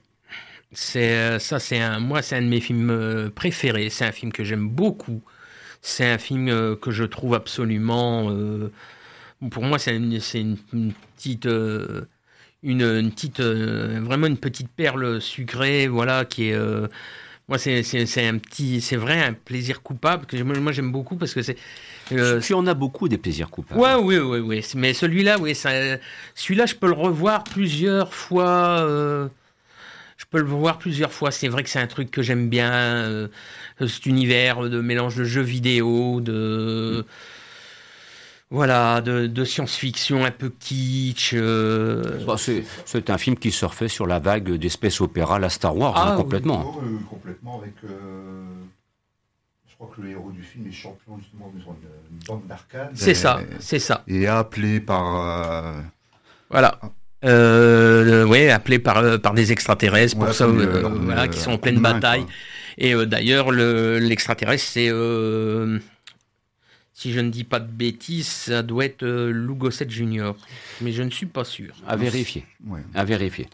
C'est 0.71 1.15
euh, 1.15 1.39
ça, 1.39 1.59
c'est 1.59 1.79
un, 1.79 1.99
moi, 1.99 2.21
c'est 2.21 2.35
un 2.35 2.41
de 2.41 2.47
mes 2.47 2.59
films 2.59 2.89
euh, 2.89 3.29
préférés. 3.29 3.89
C'est 3.89 4.05
un 4.05 4.11
film 4.11 4.31
que 4.31 4.43
j'aime 4.43 4.67
beaucoup. 4.67 5.21
C'est 5.81 6.05
un 6.05 6.17
film 6.17 6.75
que 6.75 6.91
je 6.91 7.03
trouve 7.05 7.35
absolument. 7.35 8.29
pour 9.51 9.63
moi, 9.63 9.79
c'est 9.79 9.95
une, 9.95 10.19
une, 10.73 10.93
petite 11.15 11.47
une, 12.63 13.11
petite, 13.11 13.39
euh, 13.39 13.99
vraiment 14.01 14.27
une 14.27 14.37
petite 14.37 14.69
perle 14.69 15.21
sucrée, 15.21 15.87
voilà, 15.87 16.25
qui 16.25 16.49
est. 16.49 16.53
Euh, 16.53 16.87
moi, 17.47 17.57
c'est 17.57 17.79
un 18.27 18.37
petit, 18.39 18.81
c'est 18.81 18.97
vrai 18.97 19.23
un 19.23 19.31
plaisir 19.31 19.81
coupable 19.81 20.25
que 20.25 20.35
moi 20.41 20.73
j'aime 20.73 20.91
beaucoup 20.91 21.15
parce 21.15 21.33
que 21.33 21.41
c'est. 21.41 21.55
Euh, 22.11 22.41
tu 22.41 22.53
en 22.53 22.67
as 22.67 22.73
beaucoup 22.73 23.07
des 23.07 23.17
plaisirs 23.17 23.49
coupables. 23.49 23.79
Ouais, 23.79 23.95
oui, 23.95 24.17
oui, 24.17 24.39
oui. 24.39 24.65
Mais 24.75 24.93
celui-là, 24.93 25.37
oui, 25.39 25.55
celui-là, 25.55 26.65
je 26.65 26.75
peux 26.75 26.87
le 26.87 26.93
revoir 26.93 27.45
plusieurs 27.45 28.13
fois. 28.13 28.79
je 30.17 30.25
peux 30.29 30.39
le 30.39 30.51
revoir 30.51 30.77
plusieurs 30.77 31.13
fois. 31.13 31.31
C'est 31.31 31.47
vrai 31.47 31.63
que 31.63 31.69
c'est 31.69 31.79
un 31.79 31.87
truc 31.87 32.11
que 32.11 32.21
j'aime 32.21 32.49
bien, 32.49 33.29
cet 33.79 34.05
univers 34.05 34.69
de 34.69 34.81
mélange 34.81 35.15
de 35.15 35.23
jeux 35.23 35.41
vidéo, 35.41 36.19
de. 36.19 37.05
Voilà, 38.49 39.01
de, 39.01 39.43
science-fiction 39.43 40.23
un 40.23 40.31
peu 40.31 40.49
kitsch. 40.49 41.33
Euh. 41.33 42.23
Bah, 42.25 42.35
c'est 42.37 43.09
un 43.09 43.17
film 43.17 43.35
qui 43.35 43.51
surfait 43.51 43.89
sur 43.89 44.07
la 44.07 44.19
vague 44.19 44.53
d'espèces 44.53 45.01
opéra, 45.01 45.37
la 45.37 45.49
Star 45.49 45.75
Wars, 45.75 45.97
hein, 45.97 46.11
ah, 46.13 46.15
complètement. 46.15 46.75
Oui. 46.77 46.87
Euh, 46.87 46.97
complètement, 47.09 47.59
avec. 47.59 47.73
Euh, 47.83 48.45
je 49.67 49.75
crois 49.75 49.89
que 49.93 50.01
le 50.01 50.11
héros 50.11 50.31
du 50.31 50.41
film 50.43 50.65
est 50.65 50.71
champion 50.71 51.17
justement 51.19 51.51
d'une 51.53 51.61
une 51.61 52.25
bande 52.25 52.47
d'arcade. 52.47 52.91
C'est 52.93 53.13
ça, 53.13 53.41
c'est 53.59 53.79
ça. 53.79 54.03
Et 54.07 54.27
appelé 54.27 54.79
par. 54.79 55.83
Voilà. 56.49 56.79
Euh, 57.25 58.25
ouais, 58.25 58.49
appelé 58.49 58.79
par, 58.79 59.19
par 59.19 59.33
des 59.33 59.51
extraterrestres 59.51 60.17
pour 60.17 60.31
ça, 60.33 60.47
voilà, 60.47 61.27
qui 61.27 61.39
sont 61.39 61.51
en 61.51 61.57
pleine 61.57 61.81
bataille. 61.81 62.25
Et 62.77 62.93
d'ailleurs, 63.05 63.51
l'extraterrestre, 63.51 64.63
c'est 64.63 64.89
si 66.97 67.13
je 67.13 67.19
ne 67.19 67.29
dis 67.29 67.43
pas 67.43 67.59
de 67.59 67.71
bêtises, 67.71 68.25
ça 68.25 68.63
doit 68.63 68.83
être 68.85 69.03
euh, 69.03 69.29
Lou 69.31 69.53
Gossett 69.53 69.87
Junior. 69.87 70.35
Mais 70.81 70.91
je 70.91 71.03
ne 71.03 71.11
suis 71.11 71.27
pas 71.27 71.43
sûr. 71.43 71.75
À 71.87 71.95
vérifier. 71.95 72.43
À 72.95 73.05
vérifier. 73.05 73.47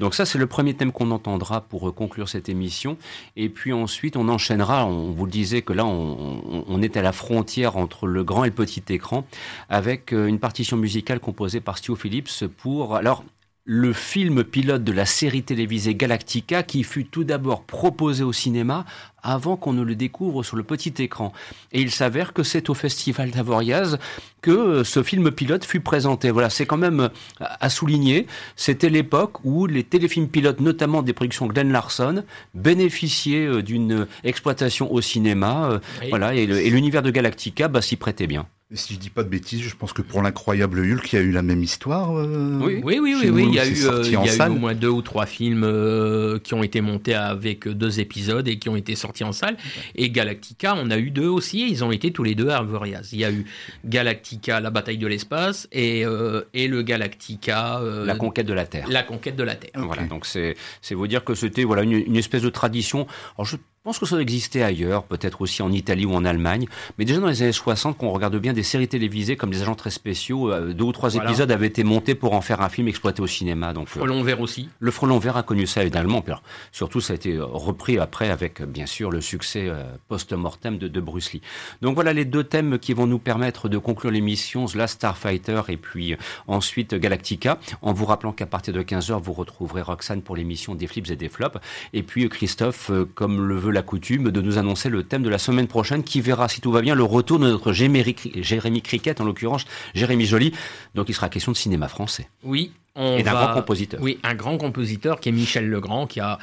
Donc 0.00 0.14
ça, 0.14 0.24
c'est 0.24 0.38
le 0.38 0.46
premier 0.46 0.72
thème 0.72 0.92
qu'on 0.92 1.10
entendra 1.10 1.60
pour 1.60 1.86
euh, 1.86 1.92
conclure 1.92 2.30
cette 2.30 2.48
émission. 2.48 2.96
Et 3.36 3.50
puis 3.50 3.74
ensuite, 3.74 4.16
on 4.16 4.30
enchaînera, 4.30 4.86
on 4.86 5.10
vous 5.10 5.26
le 5.26 5.30
disait 5.30 5.60
que 5.60 5.74
là, 5.74 5.84
on, 5.84 6.80
est 6.80 6.96
à 6.96 7.02
la 7.02 7.12
frontière 7.12 7.76
entre 7.76 8.06
le 8.06 8.24
grand 8.24 8.44
et 8.44 8.48
le 8.48 8.54
petit 8.54 8.82
écran, 8.88 9.26
avec 9.68 10.14
euh, 10.14 10.26
une 10.26 10.38
partition 10.38 10.78
musicale 10.78 11.20
composée 11.20 11.60
par 11.60 11.76
Stu 11.76 11.94
Phillips 11.96 12.46
pour... 12.56 12.96
Alors, 12.96 13.24
le 13.68 13.92
film 13.92 14.44
pilote 14.44 14.84
de 14.84 14.92
la 14.92 15.04
série 15.04 15.42
télévisée 15.42 15.96
Galactica 15.96 16.62
qui 16.62 16.84
fut 16.84 17.04
tout 17.04 17.24
d'abord 17.24 17.64
proposé 17.64 18.22
au 18.22 18.32
cinéma 18.32 18.84
avant 19.26 19.56
qu'on 19.56 19.72
ne 19.72 19.82
le 19.82 19.94
découvre 19.94 20.42
sur 20.42 20.56
le 20.56 20.62
petit 20.62 20.94
écran. 20.98 21.32
Et 21.72 21.80
il 21.80 21.90
s'avère 21.90 22.32
que 22.32 22.42
c'est 22.42 22.70
au 22.70 22.74
Festival 22.74 23.30
d'Avoriaz 23.30 23.98
que 24.46 24.50
euh, 24.52 24.84
ce 24.84 25.02
film 25.02 25.32
pilote 25.32 25.64
fut 25.64 25.80
présenté. 25.80 26.30
Voilà, 26.30 26.50
c'est 26.50 26.66
quand 26.66 26.76
même 26.76 27.00
euh, 27.00 27.08
à 27.40 27.68
souligner. 27.68 28.28
C'était 28.54 28.88
l'époque 28.88 29.44
où 29.44 29.66
les 29.66 29.82
téléfilms 29.82 30.28
pilotes, 30.28 30.60
notamment 30.60 31.02
des 31.02 31.12
productions 31.12 31.46
Glenn 31.46 31.72
Larson, 31.72 32.22
bénéficiaient 32.54 33.46
euh, 33.46 33.62
d'une 33.62 34.06
exploitation 34.22 34.92
au 34.92 35.00
cinéma. 35.00 35.80
Voilà, 36.10 36.34
et 36.34 36.70
l'univers 36.70 37.02
de 37.02 37.10
Galactica 37.10 37.66
bah, 37.66 37.82
s'y 37.82 37.96
prêtait 37.96 38.28
bien. 38.28 38.46
Et 38.72 38.76
si 38.76 38.94
je 38.94 38.98
dis 38.98 39.10
pas 39.10 39.22
de 39.22 39.28
bêtises, 39.28 39.62
je 39.62 39.76
pense 39.76 39.92
que 39.92 40.02
pour 40.02 40.22
l'incroyable 40.22 40.80
Hulk, 40.80 41.12
il 41.12 41.16
y 41.16 41.18
a 41.18 41.22
eu 41.22 41.30
la 41.30 41.42
même 41.42 41.62
histoire. 41.62 42.12
oui, 42.12 42.80
oui, 42.82 42.98
oui, 43.00 43.30
oui, 43.30 43.44
Il 43.48 43.54
y 43.54 43.60
a 43.60 43.66
eu, 43.66 43.72
il 44.04 44.10
y 44.12 44.16
a 44.16 44.48
eu 44.48 44.50
au 44.50 44.54
moins 44.54 44.74
deux 44.74 44.88
ou 44.88 45.02
trois 45.02 45.26
films 45.26 46.40
qui 46.42 46.54
ont 46.54 46.64
été 46.64 46.80
montés 46.80 47.14
avec 47.14 47.68
deux 47.68 48.00
épisodes 48.00 48.46
et 48.48 48.58
qui 48.58 48.68
ont 48.68 48.76
été 48.76 48.96
sortis 48.96 49.15
en 49.24 49.32
salle. 49.32 49.56
Et 49.94 50.10
Galactica, 50.10 50.74
on 50.76 50.90
a 50.90 50.98
eu 50.98 51.10
deux 51.10 51.28
aussi, 51.28 51.68
ils 51.68 51.84
ont 51.84 51.92
été 51.92 52.12
tous 52.12 52.22
les 52.22 52.34
deux 52.34 52.48
à 52.48 52.58
Avoriaz. 52.58 53.10
Il 53.12 53.20
y 53.20 53.24
a 53.24 53.30
eu 53.30 53.46
Galactica, 53.84 54.60
la 54.60 54.70
bataille 54.70 54.98
de 54.98 55.06
l'espace, 55.06 55.68
et, 55.72 56.04
euh, 56.04 56.42
et 56.54 56.68
le 56.68 56.82
Galactica... 56.82 57.80
Euh, 57.80 58.04
la 58.04 58.16
conquête 58.16 58.46
de 58.46 58.54
la 58.54 58.66
Terre. 58.66 58.86
La 58.88 59.02
conquête 59.02 59.36
de 59.36 59.44
la 59.44 59.54
Terre. 59.54 59.72
Voilà, 59.74 60.04
donc 60.04 60.26
c'est 60.26 60.56
vous 60.90 61.06
dire 61.06 61.24
que 61.24 61.34
c'était 61.34 61.64
voilà, 61.64 61.82
une, 61.82 61.92
une, 61.92 62.16
espèce 62.16 62.42
de 62.42 62.48
tradition. 62.48 63.06
Alors 63.36 63.46
je 63.46 63.56
pense 63.86 64.00
que 64.00 64.06
ça 64.06 64.18
existait 64.20 64.62
ailleurs, 64.62 65.04
peut-être 65.04 65.42
aussi 65.42 65.62
en 65.62 65.70
Italie 65.70 66.06
ou 66.06 66.12
en 66.12 66.24
Allemagne, 66.24 66.66
mais 66.98 67.04
déjà 67.04 67.20
dans 67.20 67.28
les 67.28 67.42
années 67.42 67.52
60, 67.52 67.96
quand 67.96 68.08
on 68.08 68.10
regarde 68.10 68.36
bien 68.36 68.52
des 68.52 68.64
séries 68.64 68.88
télévisées 68.88 69.36
comme 69.36 69.50
des 69.50 69.62
agents 69.62 69.76
très 69.76 69.90
spéciaux, 69.90 70.50
euh, 70.50 70.72
deux 70.72 70.82
ou 70.82 70.90
trois 70.90 71.14
épisodes 71.14 71.48
avaient 71.52 71.68
été 71.68 71.84
montés 71.84 72.16
pour 72.16 72.32
en 72.34 72.40
faire 72.40 72.62
un 72.62 72.68
film 72.68 72.88
exploité 72.88 73.22
au 73.22 73.28
cinéma. 73.28 73.72
Donc, 73.72 73.86
euh, 73.96 74.00
Frelon 74.00 74.24
vert 74.24 74.40
aussi. 74.40 74.68
Le 74.80 74.90
Frelon 74.90 75.20
vert 75.20 75.36
a 75.36 75.44
connu 75.44 75.68
ça 75.68 75.84
également. 75.84 76.24
surtout, 76.72 77.00
ça 77.00 77.12
a 77.12 77.16
été 77.16 77.38
repris 77.38 78.00
après 78.00 78.28
avec, 78.28 78.60
bien 78.60 78.86
sûr, 78.86 79.12
le 79.12 79.20
succès 79.20 79.68
euh, 79.68 79.84
post-mortem 80.08 80.78
de, 80.78 80.88
de, 80.88 81.00
Bruce 81.00 81.32
Lee. 81.32 81.42
Donc 81.80 81.94
voilà 81.94 82.12
les 82.12 82.24
deux 82.24 82.42
thèmes 82.42 82.80
qui 82.80 82.92
vont 82.92 83.06
nous 83.06 83.20
permettre 83.20 83.68
de 83.68 83.78
conclure 83.78 84.10
l'émission, 84.10 84.66
The 84.66 84.74
Last 84.74 84.94
Starfighter 84.94 85.62
et 85.68 85.76
puis 85.76 86.16
ensuite 86.48 86.96
Galactica, 86.96 87.60
en 87.82 87.92
vous 87.92 88.06
rappelant 88.06 88.32
qu'à 88.32 88.46
partir 88.46 88.74
de 88.74 88.82
15h, 88.82 89.22
vous 89.22 89.32
retrouverez 89.32 89.82
Roxane 89.82 90.22
pour 90.22 90.34
l'émission 90.34 90.74
des 90.74 90.88
flips 90.88 91.08
et 91.12 91.16
des 91.16 91.28
flops. 91.28 91.60
Et 91.92 92.02
puis 92.02 92.28
Christophe, 92.28 92.90
comme 93.14 93.46
le 93.46 93.54
veut 93.54 93.75
la 93.76 93.82
coutume 93.82 94.30
de 94.30 94.40
nous 94.40 94.58
annoncer 94.58 94.88
le 94.88 95.02
thème 95.02 95.22
de 95.22 95.28
la 95.28 95.38
semaine 95.38 95.68
prochaine 95.68 96.02
qui 96.02 96.20
verra, 96.20 96.48
si 96.48 96.60
tout 96.60 96.72
va 96.72 96.80
bien, 96.80 96.94
le 96.94 97.04
retour 97.04 97.38
de 97.38 97.46
notre 97.46 97.72
Jérémy 97.72 98.82
Cricket, 98.82 99.20
en 99.20 99.24
l'occurrence 99.24 99.66
Jérémy 99.94 100.24
Joly. 100.24 100.52
Donc 100.94 101.08
il 101.08 101.14
sera 101.14 101.28
question 101.28 101.52
de 101.52 101.56
cinéma 101.56 101.88
français. 101.88 102.28
Oui. 102.42 102.72
On 102.94 103.18
Et 103.18 103.22
d'un 103.22 103.32
grand 103.32 103.52
compositeur. 103.52 104.00
Oui, 104.02 104.18
un 104.22 104.34
grand 104.34 104.56
compositeur 104.56 105.20
qui 105.20 105.28
est 105.28 105.32
Michel 105.32 105.68
Legrand, 105.68 106.06
qui 106.06 106.20
a 106.20 106.38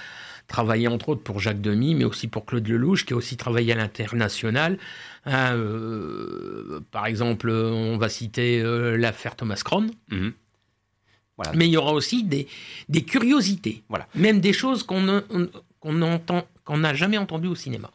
travaillé 0.47 0.88
entre 0.88 1.09
autres 1.09 1.23
pour 1.23 1.39
Jacques 1.39 1.61
Demy, 1.61 1.95
mais 1.95 2.03
aussi 2.03 2.27
pour 2.27 2.45
Claude 2.45 2.67
Lelouch, 2.67 3.05
qui 3.05 3.13
a 3.13 3.15
aussi 3.15 3.38
travaillé 3.38 3.73
à 3.73 3.75
l'international. 3.75 4.77
Hein, 5.25 5.55
euh, 5.55 6.81
par 6.91 7.07
exemple, 7.07 7.49
on 7.49 7.97
va 7.97 8.09
citer 8.09 8.61
euh, 8.61 8.95
l'affaire 8.95 9.36
Thomas 9.36 9.61
Crown. 9.65 9.89
Mhm. 10.11 10.34
Voilà. 11.38 11.53
Mais 11.55 11.67
il 11.67 11.71
y 11.71 11.77
aura 11.77 11.93
aussi 11.93 12.23
des, 12.23 12.47
des 12.89 13.01
curiosités, 13.01 13.81
voilà. 13.89 14.07
même 14.13 14.39
des 14.39 14.53
choses 14.53 14.84
qu'on 14.84 15.23
qu'on 15.79 16.01
entend 16.03 16.45
qu'on 16.66 16.78
n'a 16.78 16.93
jamais 16.93 17.18
entendu 17.18 17.47
au 17.47 17.55
cinéma. 17.55 17.91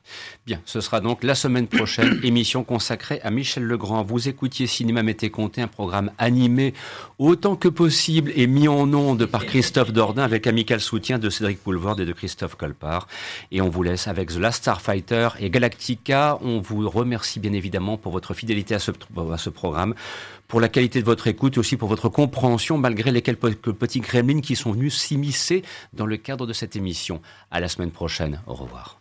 Bien, 0.47 0.61
ce 0.67 0.81
sera 0.81 1.01
donc 1.01 1.25
la 1.25 1.35
semaine 1.35 1.67
prochaine, 1.67 2.21
émission 2.23 2.65
consacrée 2.65 3.21
à 3.23 3.31
Michel 3.31 3.65
Legrand. 3.65 4.03
Vous 4.03 4.29
écoutiez 4.29 4.67
Cinéma 4.67 5.03
Mété 5.03 5.31
Comté, 5.31 5.63
un 5.63 5.69
programme 5.69 6.11
animé 6.19 6.75
autant 7.19 7.57
que 7.57 7.69
possible 7.69 8.31
et 8.37 8.47
mis 8.47 8.69
en 8.69 8.93
onde 8.93 9.25
par 9.27 9.47
Christophe 9.47 9.93
Dordain 9.93 10.23
avec 10.23 10.47
amical 10.47 10.81
soutien 10.81 11.19
de 11.19 11.31
Cédric 11.31 11.63
Poulvord 11.63 12.01
et 12.01 12.05
de 12.05 12.13
Christophe 12.13 12.57
Colpart. 12.57 13.09
Et 13.51 13.63
on 13.63 13.71
vous 13.71 13.83
laisse 13.83 14.07
avec 14.07 14.29
The 14.29 14.39
Last 14.39 14.59
Starfighter 14.59 15.31
et 15.39 15.49
Galactica. 15.49 16.39
On 16.43 16.61
vous 16.61 16.89
remercie 16.91 17.41
bien 17.41 17.55
évidemment 17.55 17.97
pour 17.97 18.13
votre 18.13 18.35
fidélité 18.35 18.75
à 18.75 18.79
ce, 18.79 18.91
à 18.91 19.39
ce 19.39 19.51
programme 19.51 19.95
pour 20.49 20.61
la 20.61 20.69
qualité 20.69 21.01
de 21.01 21.05
votre 21.05 21.27
écoute 21.27 21.57
et 21.57 21.61
aussi 21.61 21.77
pour 21.77 21.89
votre 21.89 22.09
compréhension 22.09 22.79
malgré 22.79 23.13
les 23.13 23.23
quelques 23.23 23.73
petits 23.73 24.01
gremlins 24.01 24.41
qui 24.41 24.57
sont 24.57 24.73
venus 24.73 24.97
s'immiscer 24.97 25.63
dans 25.93 26.07
le 26.07 26.17
cadre 26.17 26.47
de 26.47 26.53
cette 26.53 26.75
émission. 26.75 27.21
À 27.51 27.61
la 27.61 27.69
semaine 27.69 27.91
prochaine. 27.91 28.41
Au 28.47 28.55
revoir. 28.55 28.98